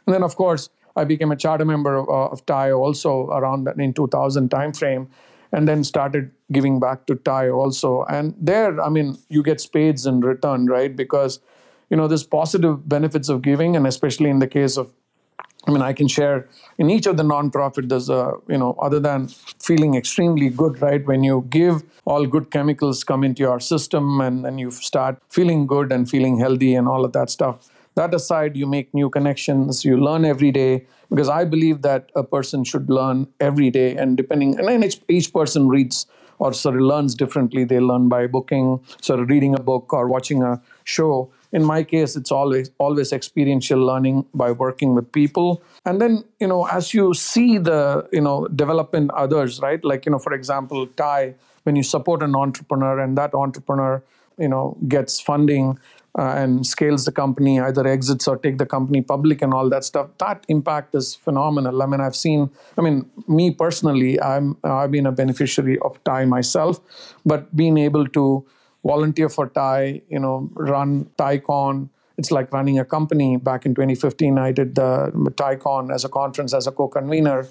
And 0.07 0.15
then, 0.15 0.23
of 0.23 0.37
course, 0.37 0.71
I 0.99 1.05
became 1.05 1.31
a 1.31 1.37
charter 1.37 1.65
member 1.65 1.97
of, 1.97 2.09
uh, 2.09 2.33
of 2.33 2.45
TIE 2.47 2.73
also 2.73 3.27
around 3.29 3.69
in 3.79 3.93
2000 3.93 4.51
timeframe, 4.51 5.07
and 5.53 5.67
then 5.67 5.85
started 5.85 6.31
giving 6.53 6.79
back 6.81 7.07
to 7.07 7.15
TIE 7.15 7.49
also. 7.51 8.05
And 8.05 8.35
there, 8.39 8.81
I 8.81 8.89
mean, 8.89 9.17
you 9.29 9.43
get 9.43 9.61
spades 9.61 10.07
in 10.07 10.21
return, 10.21 10.67
right? 10.67 10.95
Because 10.95 11.41
you 11.91 11.97
know 11.97 12.07
there's 12.07 12.25
positive 12.25 12.89
benefits 12.89 13.29
of 13.29 13.43
giving, 13.43 13.77
and 13.77 13.87
especially 13.87 14.31
in 14.31 14.41
the 14.41 14.49
case 14.49 14.77
of 14.77 14.93
I 15.67 15.71
mean, 15.71 15.83
I 15.83 15.93
can 15.93 16.09
share 16.09 16.49
in 16.79 16.89
each 16.89 17.07
of 17.07 17.17
the 17.19 17.23
nonprofit. 17.23 17.89
There's 17.89 18.09
a 18.09 18.33
you 18.49 18.57
know, 18.57 18.75
other 18.81 19.01
than 19.01 19.29
feeling 19.69 19.95
extremely 19.97 20.49
good, 20.49 20.81
right? 20.81 21.05
When 21.07 21.25
you 21.25 21.47
give, 21.51 21.83
all 22.07 22.27
good 22.27 22.51
chemicals 22.51 23.05
come 23.05 23.23
into 23.25 23.43
your 23.43 23.61
system, 23.61 24.21
and 24.21 24.45
then 24.45 24.59
you 24.59 24.71
start 24.71 25.21
feeling 25.29 25.67
good 25.67 25.93
and 25.93 26.09
feeling 26.09 26.39
healthy, 26.39 26.75
and 26.75 26.89
all 26.89 27.05
of 27.05 27.13
that 27.13 27.29
stuff. 27.31 27.69
That 27.99 28.15
aside, 28.15 28.57
you 28.57 28.67
make 28.67 28.95
new 28.95 29.11
connections, 29.11 29.85
you 29.85 29.97
learn 29.97 30.25
every 30.25 30.53
day, 30.53 30.87
because 31.11 31.29
I 31.29 31.45
believe 31.45 31.83
that 31.83 32.13
a 32.15 32.23
person 32.23 32.63
should 32.63 32.89
learn 32.89 33.27
every 33.41 33.71
day. 33.71 33.97
And 33.97 34.17
depending, 34.17 34.57
and 34.57 34.69
then 34.69 34.85
each, 34.85 35.01
each 35.09 35.33
person 35.33 35.67
reads 35.69 36.07
or 36.39 36.53
sort 36.53 36.77
of 36.77 36.83
learns 36.83 37.17
differently. 37.17 37.65
They 37.65 37.81
learn 37.81 38.09
by 38.09 38.29
booking, 38.29 38.79
sort 39.01 39.19
of 39.19 39.29
reading 39.29 39.57
a 39.57 39.61
book 39.61 39.93
or 39.93 40.07
watching 40.07 40.45
a 40.45 40.63
show. 40.85 41.33
In 41.51 41.65
my 41.65 41.83
case, 41.83 42.15
it's 42.15 42.31
always 42.31 42.71
always 42.79 43.13
experiential 43.13 43.81
learning 43.85 44.27
by 44.33 44.53
working 44.53 44.95
with 44.95 45.11
people. 45.11 45.61
And 45.85 46.01
then, 46.01 46.23
you 46.39 46.47
know, 46.47 46.67
as 46.67 46.95
you 46.95 47.15
see 47.15 47.59
the, 47.59 48.09
you 48.13 48.21
know, 48.21 48.47
development 48.65 49.11
others, 49.11 49.59
right? 49.59 49.85
Like, 49.85 50.07
you 50.07 50.13
know, 50.13 50.21
for 50.21 50.35
example, 50.35 50.87
TIE, 50.87 51.35
when 51.65 51.75
you 51.75 51.83
support 51.83 52.23
an 52.23 52.37
entrepreneur 52.37 53.01
and 53.01 53.19
that 53.19 53.35
entrepreneur, 53.35 54.01
you 54.39 54.47
know, 54.47 54.77
gets 54.87 55.19
funding, 55.19 55.81
uh, 56.19 56.35
and 56.37 56.67
scales 56.67 57.05
the 57.05 57.13
company, 57.13 57.61
either 57.61 57.87
exits 57.87 58.27
or 58.27 58.37
take 58.37 58.59
the 58.59 58.67
company 58.67 59.01
public 59.01 59.41
and 59.41 59.55
all 59.55 59.69
that 59.71 59.85
stuff. 59.85 60.09
That 60.19 60.45
impact 60.49 60.95
is 60.95 61.15
phenomenal. 61.15 61.81
I 61.81 61.87
mean, 61.87 62.01
I've 62.01 62.17
seen. 62.17 62.51
I 62.77 62.83
mean, 62.83 63.09
me 63.29 63.53
personally, 63.53 64.21
I'm 64.21 64.57
I've 64.65 64.91
been 64.91 65.07
a 65.07 65.13
beneficiary 65.13 65.79
of 65.79 66.03
TIE 66.05 66.25
myself, 66.25 66.81
but 67.25 67.55
being 67.57 67.79
able 67.79 68.07
to 68.09 68.45
volunteer 68.85 69.29
for 69.29 69.47
TIE, 69.47 70.03
you 70.09 70.19
know, 70.19 70.51
run 70.55 71.09
TIECon. 71.19 71.89
It's 72.17 72.33
like 72.33 72.53
running 72.53 72.81
a 72.81 72.85
company. 72.85 73.37
Back 73.37 73.65
in 73.65 73.77
2015, 73.77 74.39
I 74.39 74.51
did 74.51 74.75
the 74.75 75.13
TIECon 75.15 75.95
as 75.95 76.05
a 76.05 76.09
conference 76.09 76.53
as 76.53 76.67
a 76.67 76.73
co-convener 76.73 77.47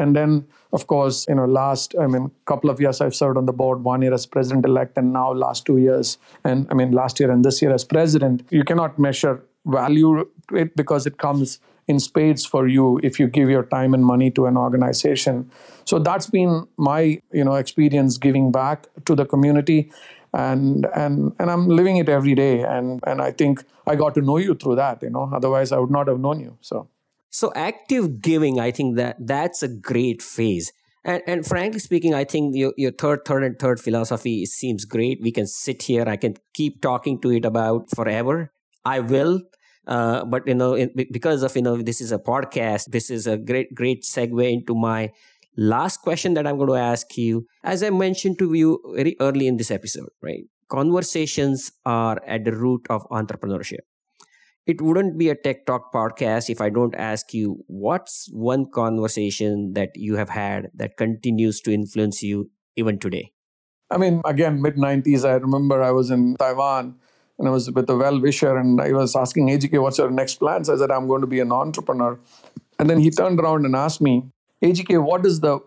and 0.00 0.16
then, 0.16 0.46
of 0.72 0.86
course, 0.86 1.26
you 1.28 1.34
know, 1.34 1.44
last, 1.44 1.94
I 2.00 2.06
mean, 2.06 2.30
couple 2.46 2.70
of 2.70 2.80
years 2.80 3.00
I've 3.00 3.14
served 3.14 3.36
on 3.36 3.46
the 3.46 3.52
board, 3.52 3.84
one 3.84 4.02
year 4.02 4.14
as 4.14 4.26
president 4.26 4.64
elect, 4.64 4.96
and 4.98 5.12
now 5.12 5.32
last 5.32 5.66
two 5.66 5.78
years, 5.78 6.18
and 6.44 6.66
I 6.70 6.74
mean, 6.74 6.92
last 6.92 7.20
year 7.20 7.30
and 7.30 7.44
this 7.44 7.62
year 7.62 7.72
as 7.72 7.84
president. 7.84 8.42
You 8.50 8.64
cannot 8.64 8.98
measure 8.98 9.42
value 9.66 10.28
to 10.48 10.56
it 10.56 10.74
because 10.76 11.06
it 11.06 11.18
comes 11.18 11.60
in 11.86 12.00
spades 12.00 12.46
for 12.46 12.66
you 12.68 13.00
if 13.02 13.18
you 13.20 13.26
give 13.26 13.50
your 13.50 13.64
time 13.64 13.94
and 13.94 14.04
money 14.04 14.30
to 14.30 14.46
an 14.46 14.56
organization. 14.56 15.50
So 15.84 15.98
that's 15.98 16.30
been 16.30 16.66
my, 16.76 17.20
you 17.32 17.44
know, 17.44 17.56
experience 17.56 18.16
giving 18.16 18.52
back 18.52 18.86
to 19.06 19.14
the 19.14 19.26
community. 19.26 19.90
And 20.32 20.86
and 20.94 21.32
and 21.40 21.50
I'm 21.50 21.66
living 21.66 21.96
it 21.96 22.08
every 22.08 22.36
day. 22.36 22.62
And 22.62 23.00
and 23.04 23.20
I 23.20 23.32
think 23.32 23.64
I 23.86 23.96
got 23.96 24.14
to 24.14 24.20
know 24.20 24.36
you 24.36 24.54
through 24.54 24.76
that 24.76 25.02
you 25.02 25.10
know. 25.10 25.28
Otherwise 25.34 25.72
I 25.72 25.78
would 25.78 25.90
not 25.90 26.06
have 26.06 26.20
known 26.20 26.38
you. 26.38 26.56
So 26.60 26.86
so 27.30 27.52
active 27.54 28.20
giving, 28.20 28.58
I 28.60 28.70
think 28.70 28.96
that 28.96 29.16
that's 29.20 29.62
a 29.62 29.68
great 29.68 30.20
phase. 30.20 30.72
And, 31.04 31.22
and 31.26 31.46
frankly 31.46 31.78
speaking, 31.78 32.12
I 32.12 32.24
think 32.24 32.54
your, 32.54 32.74
your 32.76 32.90
third, 32.90 33.20
third, 33.24 33.44
and 33.44 33.58
third 33.58 33.80
philosophy 33.80 34.44
seems 34.44 34.84
great. 34.84 35.20
We 35.22 35.32
can 35.32 35.46
sit 35.46 35.82
here. 35.82 36.04
I 36.06 36.16
can 36.16 36.34
keep 36.52 36.82
talking 36.82 37.20
to 37.22 37.30
it 37.30 37.44
about 37.44 37.88
forever. 37.94 38.52
I 38.84 39.00
will. 39.00 39.42
Uh, 39.86 40.24
but 40.24 40.46
you 40.46 40.54
know, 40.54 40.88
because 41.10 41.42
of 41.42 41.56
you 41.56 41.62
know, 41.62 41.80
this 41.80 42.00
is 42.00 42.12
a 42.12 42.18
podcast. 42.18 42.86
This 42.90 43.10
is 43.10 43.26
a 43.26 43.38
great, 43.38 43.74
great 43.74 44.02
segue 44.02 44.52
into 44.52 44.74
my 44.74 45.10
last 45.56 46.02
question 46.02 46.34
that 46.34 46.46
I'm 46.46 46.56
going 46.56 46.68
to 46.68 46.76
ask 46.76 47.16
you. 47.16 47.46
As 47.64 47.82
I 47.82 47.90
mentioned 47.90 48.38
to 48.40 48.52
you 48.52 48.80
very 48.94 49.16
early 49.20 49.46
in 49.46 49.56
this 49.56 49.70
episode, 49.70 50.10
right? 50.22 50.44
Conversations 50.68 51.72
are 51.86 52.20
at 52.26 52.44
the 52.44 52.52
root 52.52 52.86
of 52.90 53.08
entrepreneurship 53.08 53.80
it 54.66 54.80
wouldn't 54.80 55.18
be 55.18 55.28
a 55.28 55.34
tech 55.34 55.66
talk 55.66 55.92
podcast 55.92 56.50
if 56.50 56.60
I 56.60 56.70
don't 56.70 56.94
ask 56.94 57.32
you 57.34 57.64
what's 57.66 58.28
one 58.32 58.70
conversation 58.70 59.72
that 59.74 59.90
you 59.96 60.16
have 60.16 60.28
had 60.28 60.70
that 60.74 60.96
continues 60.96 61.60
to 61.62 61.72
influence 61.72 62.22
you 62.22 62.50
even 62.76 62.98
today? 62.98 63.32
I 63.90 63.96
mean, 63.96 64.20
again, 64.24 64.62
mid 64.62 64.76
90s, 64.76 65.28
I 65.28 65.34
remember 65.34 65.82
I 65.82 65.90
was 65.90 66.10
in 66.10 66.36
Taiwan 66.36 66.94
and 67.38 67.48
I 67.48 67.50
was 67.50 67.70
with 67.70 67.90
a 67.90 67.96
well 67.96 68.20
wisher 68.20 68.56
and 68.56 68.80
I 68.80 68.92
was 68.92 69.16
asking 69.16 69.48
AGK, 69.48 69.82
what's 69.82 69.98
your 69.98 70.10
next 70.10 70.36
plans? 70.36 70.68
I 70.68 70.76
said, 70.76 70.90
I'm 70.90 71.08
going 71.08 71.22
to 71.22 71.26
be 71.26 71.40
an 71.40 71.50
entrepreneur. 71.50 72.18
And 72.78 72.88
then 72.88 73.00
he 73.00 73.10
turned 73.10 73.40
around 73.40 73.64
and 73.64 73.74
asked 73.74 74.00
me, 74.00 74.24
AGK, 74.62 75.02
what 75.02 75.26
is 75.26 75.40
the 75.40 75.58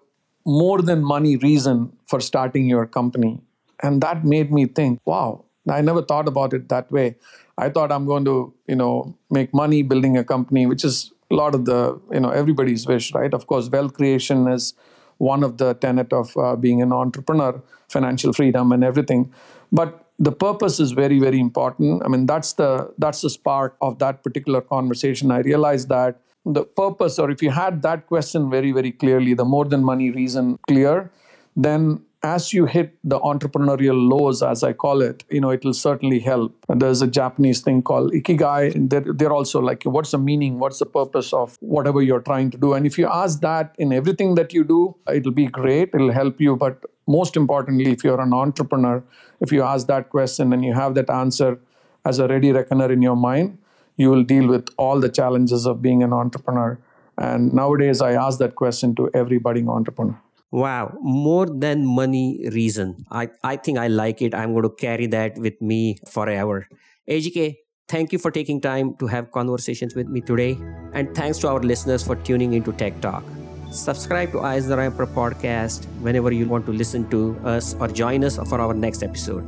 more 0.45 0.81
than 0.81 1.03
money 1.03 1.37
reason 1.37 1.91
for 2.07 2.19
starting 2.19 2.69
your 2.69 2.85
company? 2.85 3.41
And 3.81 4.01
that 4.01 4.23
made 4.23 4.51
me 4.51 4.67
think, 4.67 4.99
wow, 5.05 5.45
I 5.69 5.81
never 5.81 6.01
thought 6.01 6.27
about 6.27 6.53
it 6.53 6.69
that 6.69 6.91
way. 6.91 7.15
I 7.57 7.69
thought 7.69 7.91
I'm 7.91 8.05
going 8.05 8.25
to, 8.25 8.53
you 8.67 8.75
know, 8.75 9.15
make 9.29 9.53
money 9.53 9.83
building 9.83 10.17
a 10.17 10.23
company, 10.23 10.65
which 10.65 10.83
is 10.83 11.11
a 11.31 11.35
lot 11.35 11.55
of 11.55 11.65
the, 11.65 11.99
you 12.11 12.19
know, 12.19 12.29
everybody's 12.29 12.87
wish, 12.87 13.13
right? 13.13 13.33
Of 13.33 13.47
course, 13.47 13.69
wealth 13.69 13.93
creation 13.93 14.47
is 14.47 14.73
one 15.17 15.43
of 15.43 15.57
the 15.57 15.73
tenet 15.75 16.11
of 16.11 16.35
uh, 16.37 16.55
being 16.55 16.81
an 16.81 16.91
entrepreneur, 16.91 17.61
financial 17.89 18.33
freedom 18.33 18.71
and 18.71 18.83
everything. 18.83 19.31
But 19.71 20.03
the 20.19 20.31
purpose 20.31 20.79
is 20.79 20.91
very, 20.91 21.19
very 21.19 21.39
important. 21.39 22.03
I 22.03 22.07
mean, 22.07 22.25
that's 22.25 22.53
the 22.53 22.93
that's 22.97 23.21
the 23.21 23.29
spark 23.29 23.75
of 23.81 23.99
that 23.99 24.23
particular 24.23 24.61
conversation. 24.61 25.31
I 25.31 25.39
realized 25.39 25.89
that 25.89 26.19
the 26.45 26.63
purpose, 26.63 27.19
or 27.19 27.31
if 27.31 27.41
you 27.41 27.51
had 27.51 27.81
that 27.83 28.07
question 28.07 28.49
very, 28.49 28.71
very 28.71 28.91
clearly, 28.91 29.33
the 29.33 29.45
more 29.45 29.65
than 29.65 29.83
money 29.83 30.11
reason 30.11 30.59
clear, 30.67 31.11
then 31.55 32.01
as 32.23 32.53
you 32.53 32.65
hit 32.65 32.97
the 33.03 33.19
entrepreneurial 33.19 34.09
lows, 34.09 34.41
as 34.41 34.63
I 34.63 34.71
call 34.71 35.01
it, 35.01 35.25
you 35.29 35.41
know, 35.41 35.49
it 35.49 35.65
will 35.65 35.73
certainly 35.73 36.19
help. 36.19 36.55
And 36.69 36.81
there's 36.81 37.01
a 37.01 37.07
Japanese 37.07 37.59
thing 37.59 37.81
called 37.81 38.13
ikigai. 38.13 38.89
They're, 38.89 39.01
they're 39.01 39.33
also 39.33 39.59
like, 39.59 39.83
what's 39.83 40.11
the 40.11 40.17
meaning? 40.17 40.57
What's 40.57 40.79
the 40.79 40.85
purpose 40.85 41.33
of 41.33 41.57
whatever 41.59 42.01
you're 42.01 42.21
trying 42.21 42.49
to 42.51 42.57
do? 42.57 42.73
And 42.73 42.85
if 42.85 42.97
you 42.97 43.07
ask 43.07 43.41
that 43.41 43.75
in 43.77 43.91
everything 43.91 44.35
that 44.35 44.53
you 44.53 44.63
do, 44.63 44.95
it'll 45.13 45.33
be 45.33 45.47
great. 45.47 45.89
It'll 45.93 46.13
help 46.13 46.39
you. 46.39 46.55
But 46.55 46.85
most 47.07 47.35
importantly, 47.35 47.91
if 47.91 48.05
you're 48.05 48.21
an 48.21 48.33
entrepreneur, 48.33 49.03
if 49.41 49.51
you 49.51 49.61
ask 49.61 49.87
that 49.87 50.09
question 50.09 50.53
and 50.53 50.63
you 50.63 50.73
have 50.73 50.95
that 50.95 51.09
answer 51.09 51.59
as 52.05 52.19
a 52.19 52.27
ready 52.29 52.53
reckoner 52.53 52.89
in 52.89 53.01
your 53.01 53.17
mind, 53.17 53.57
you 53.97 54.09
will 54.09 54.23
deal 54.23 54.47
with 54.47 54.69
all 54.77 55.01
the 55.01 55.09
challenges 55.09 55.65
of 55.65 55.81
being 55.81 56.01
an 56.01 56.13
entrepreneur. 56.13 56.79
And 57.17 57.53
nowadays, 57.53 58.01
I 58.01 58.13
ask 58.13 58.39
that 58.39 58.55
question 58.55 58.95
to 58.95 59.09
every 59.13 59.39
budding 59.39 59.67
entrepreneur. 59.67 60.19
Wow, 60.53 60.95
more 61.01 61.47
than 61.47 61.83
money 61.83 62.47
reason. 62.53 63.07
I, 63.09 63.29
I 63.43 63.55
think 63.55 63.79
I 63.79 63.87
like 63.87 64.21
it. 64.21 64.35
I'm 64.35 64.51
going 64.53 64.61
to 64.61 64.69
carry 64.69 65.07
that 65.07 65.35
with 65.35 65.59
me 65.59 65.97
forever. 66.11 66.67
AGK, 67.09 67.55
thank 67.87 68.13
you 68.13 68.19
for 68.19 68.29
taking 68.29 68.61
time 68.61 68.95
to 68.97 69.07
have 69.07 69.31
conversations 69.31 69.95
with 69.95 70.07
me 70.07 70.21
today. 70.21 70.59
And 70.93 71.15
thanks 71.15 71.39
to 71.39 71.47
our 71.47 71.59
listeners 71.59 72.05
for 72.05 72.15
tuning 72.17 72.53
into 72.53 72.71
Tech 72.71 73.01
Talk. 73.01 73.23
Subscribe 73.71 74.31
to 74.33 74.41
Eisner 74.41 74.77
Amper 74.77 75.11
podcast 75.11 75.85
whenever 76.01 76.31
you 76.31 76.47
want 76.47 76.67
to 76.67 76.71
listen 76.71 77.09
to 77.09 77.35
us 77.43 77.73
or 77.79 77.87
join 77.87 78.23
us 78.23 78.37
for 78.37 78.61
our 78.61 78.75
next 78.75 79.01
episode. 79.01 79.43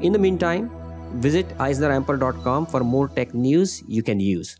In 0.00 0.12
the 0.12 0.18
meantime, 0.20 0.70
visit 1.14 1.48
eisneramper.com 1.58 2.66
for 2.66 2.84
more 2.84 3.08
tech 3.08 3.34
news 3.34 3.82
you 3.88 4.04
can 4.04 4.20
use. 4.20 4.56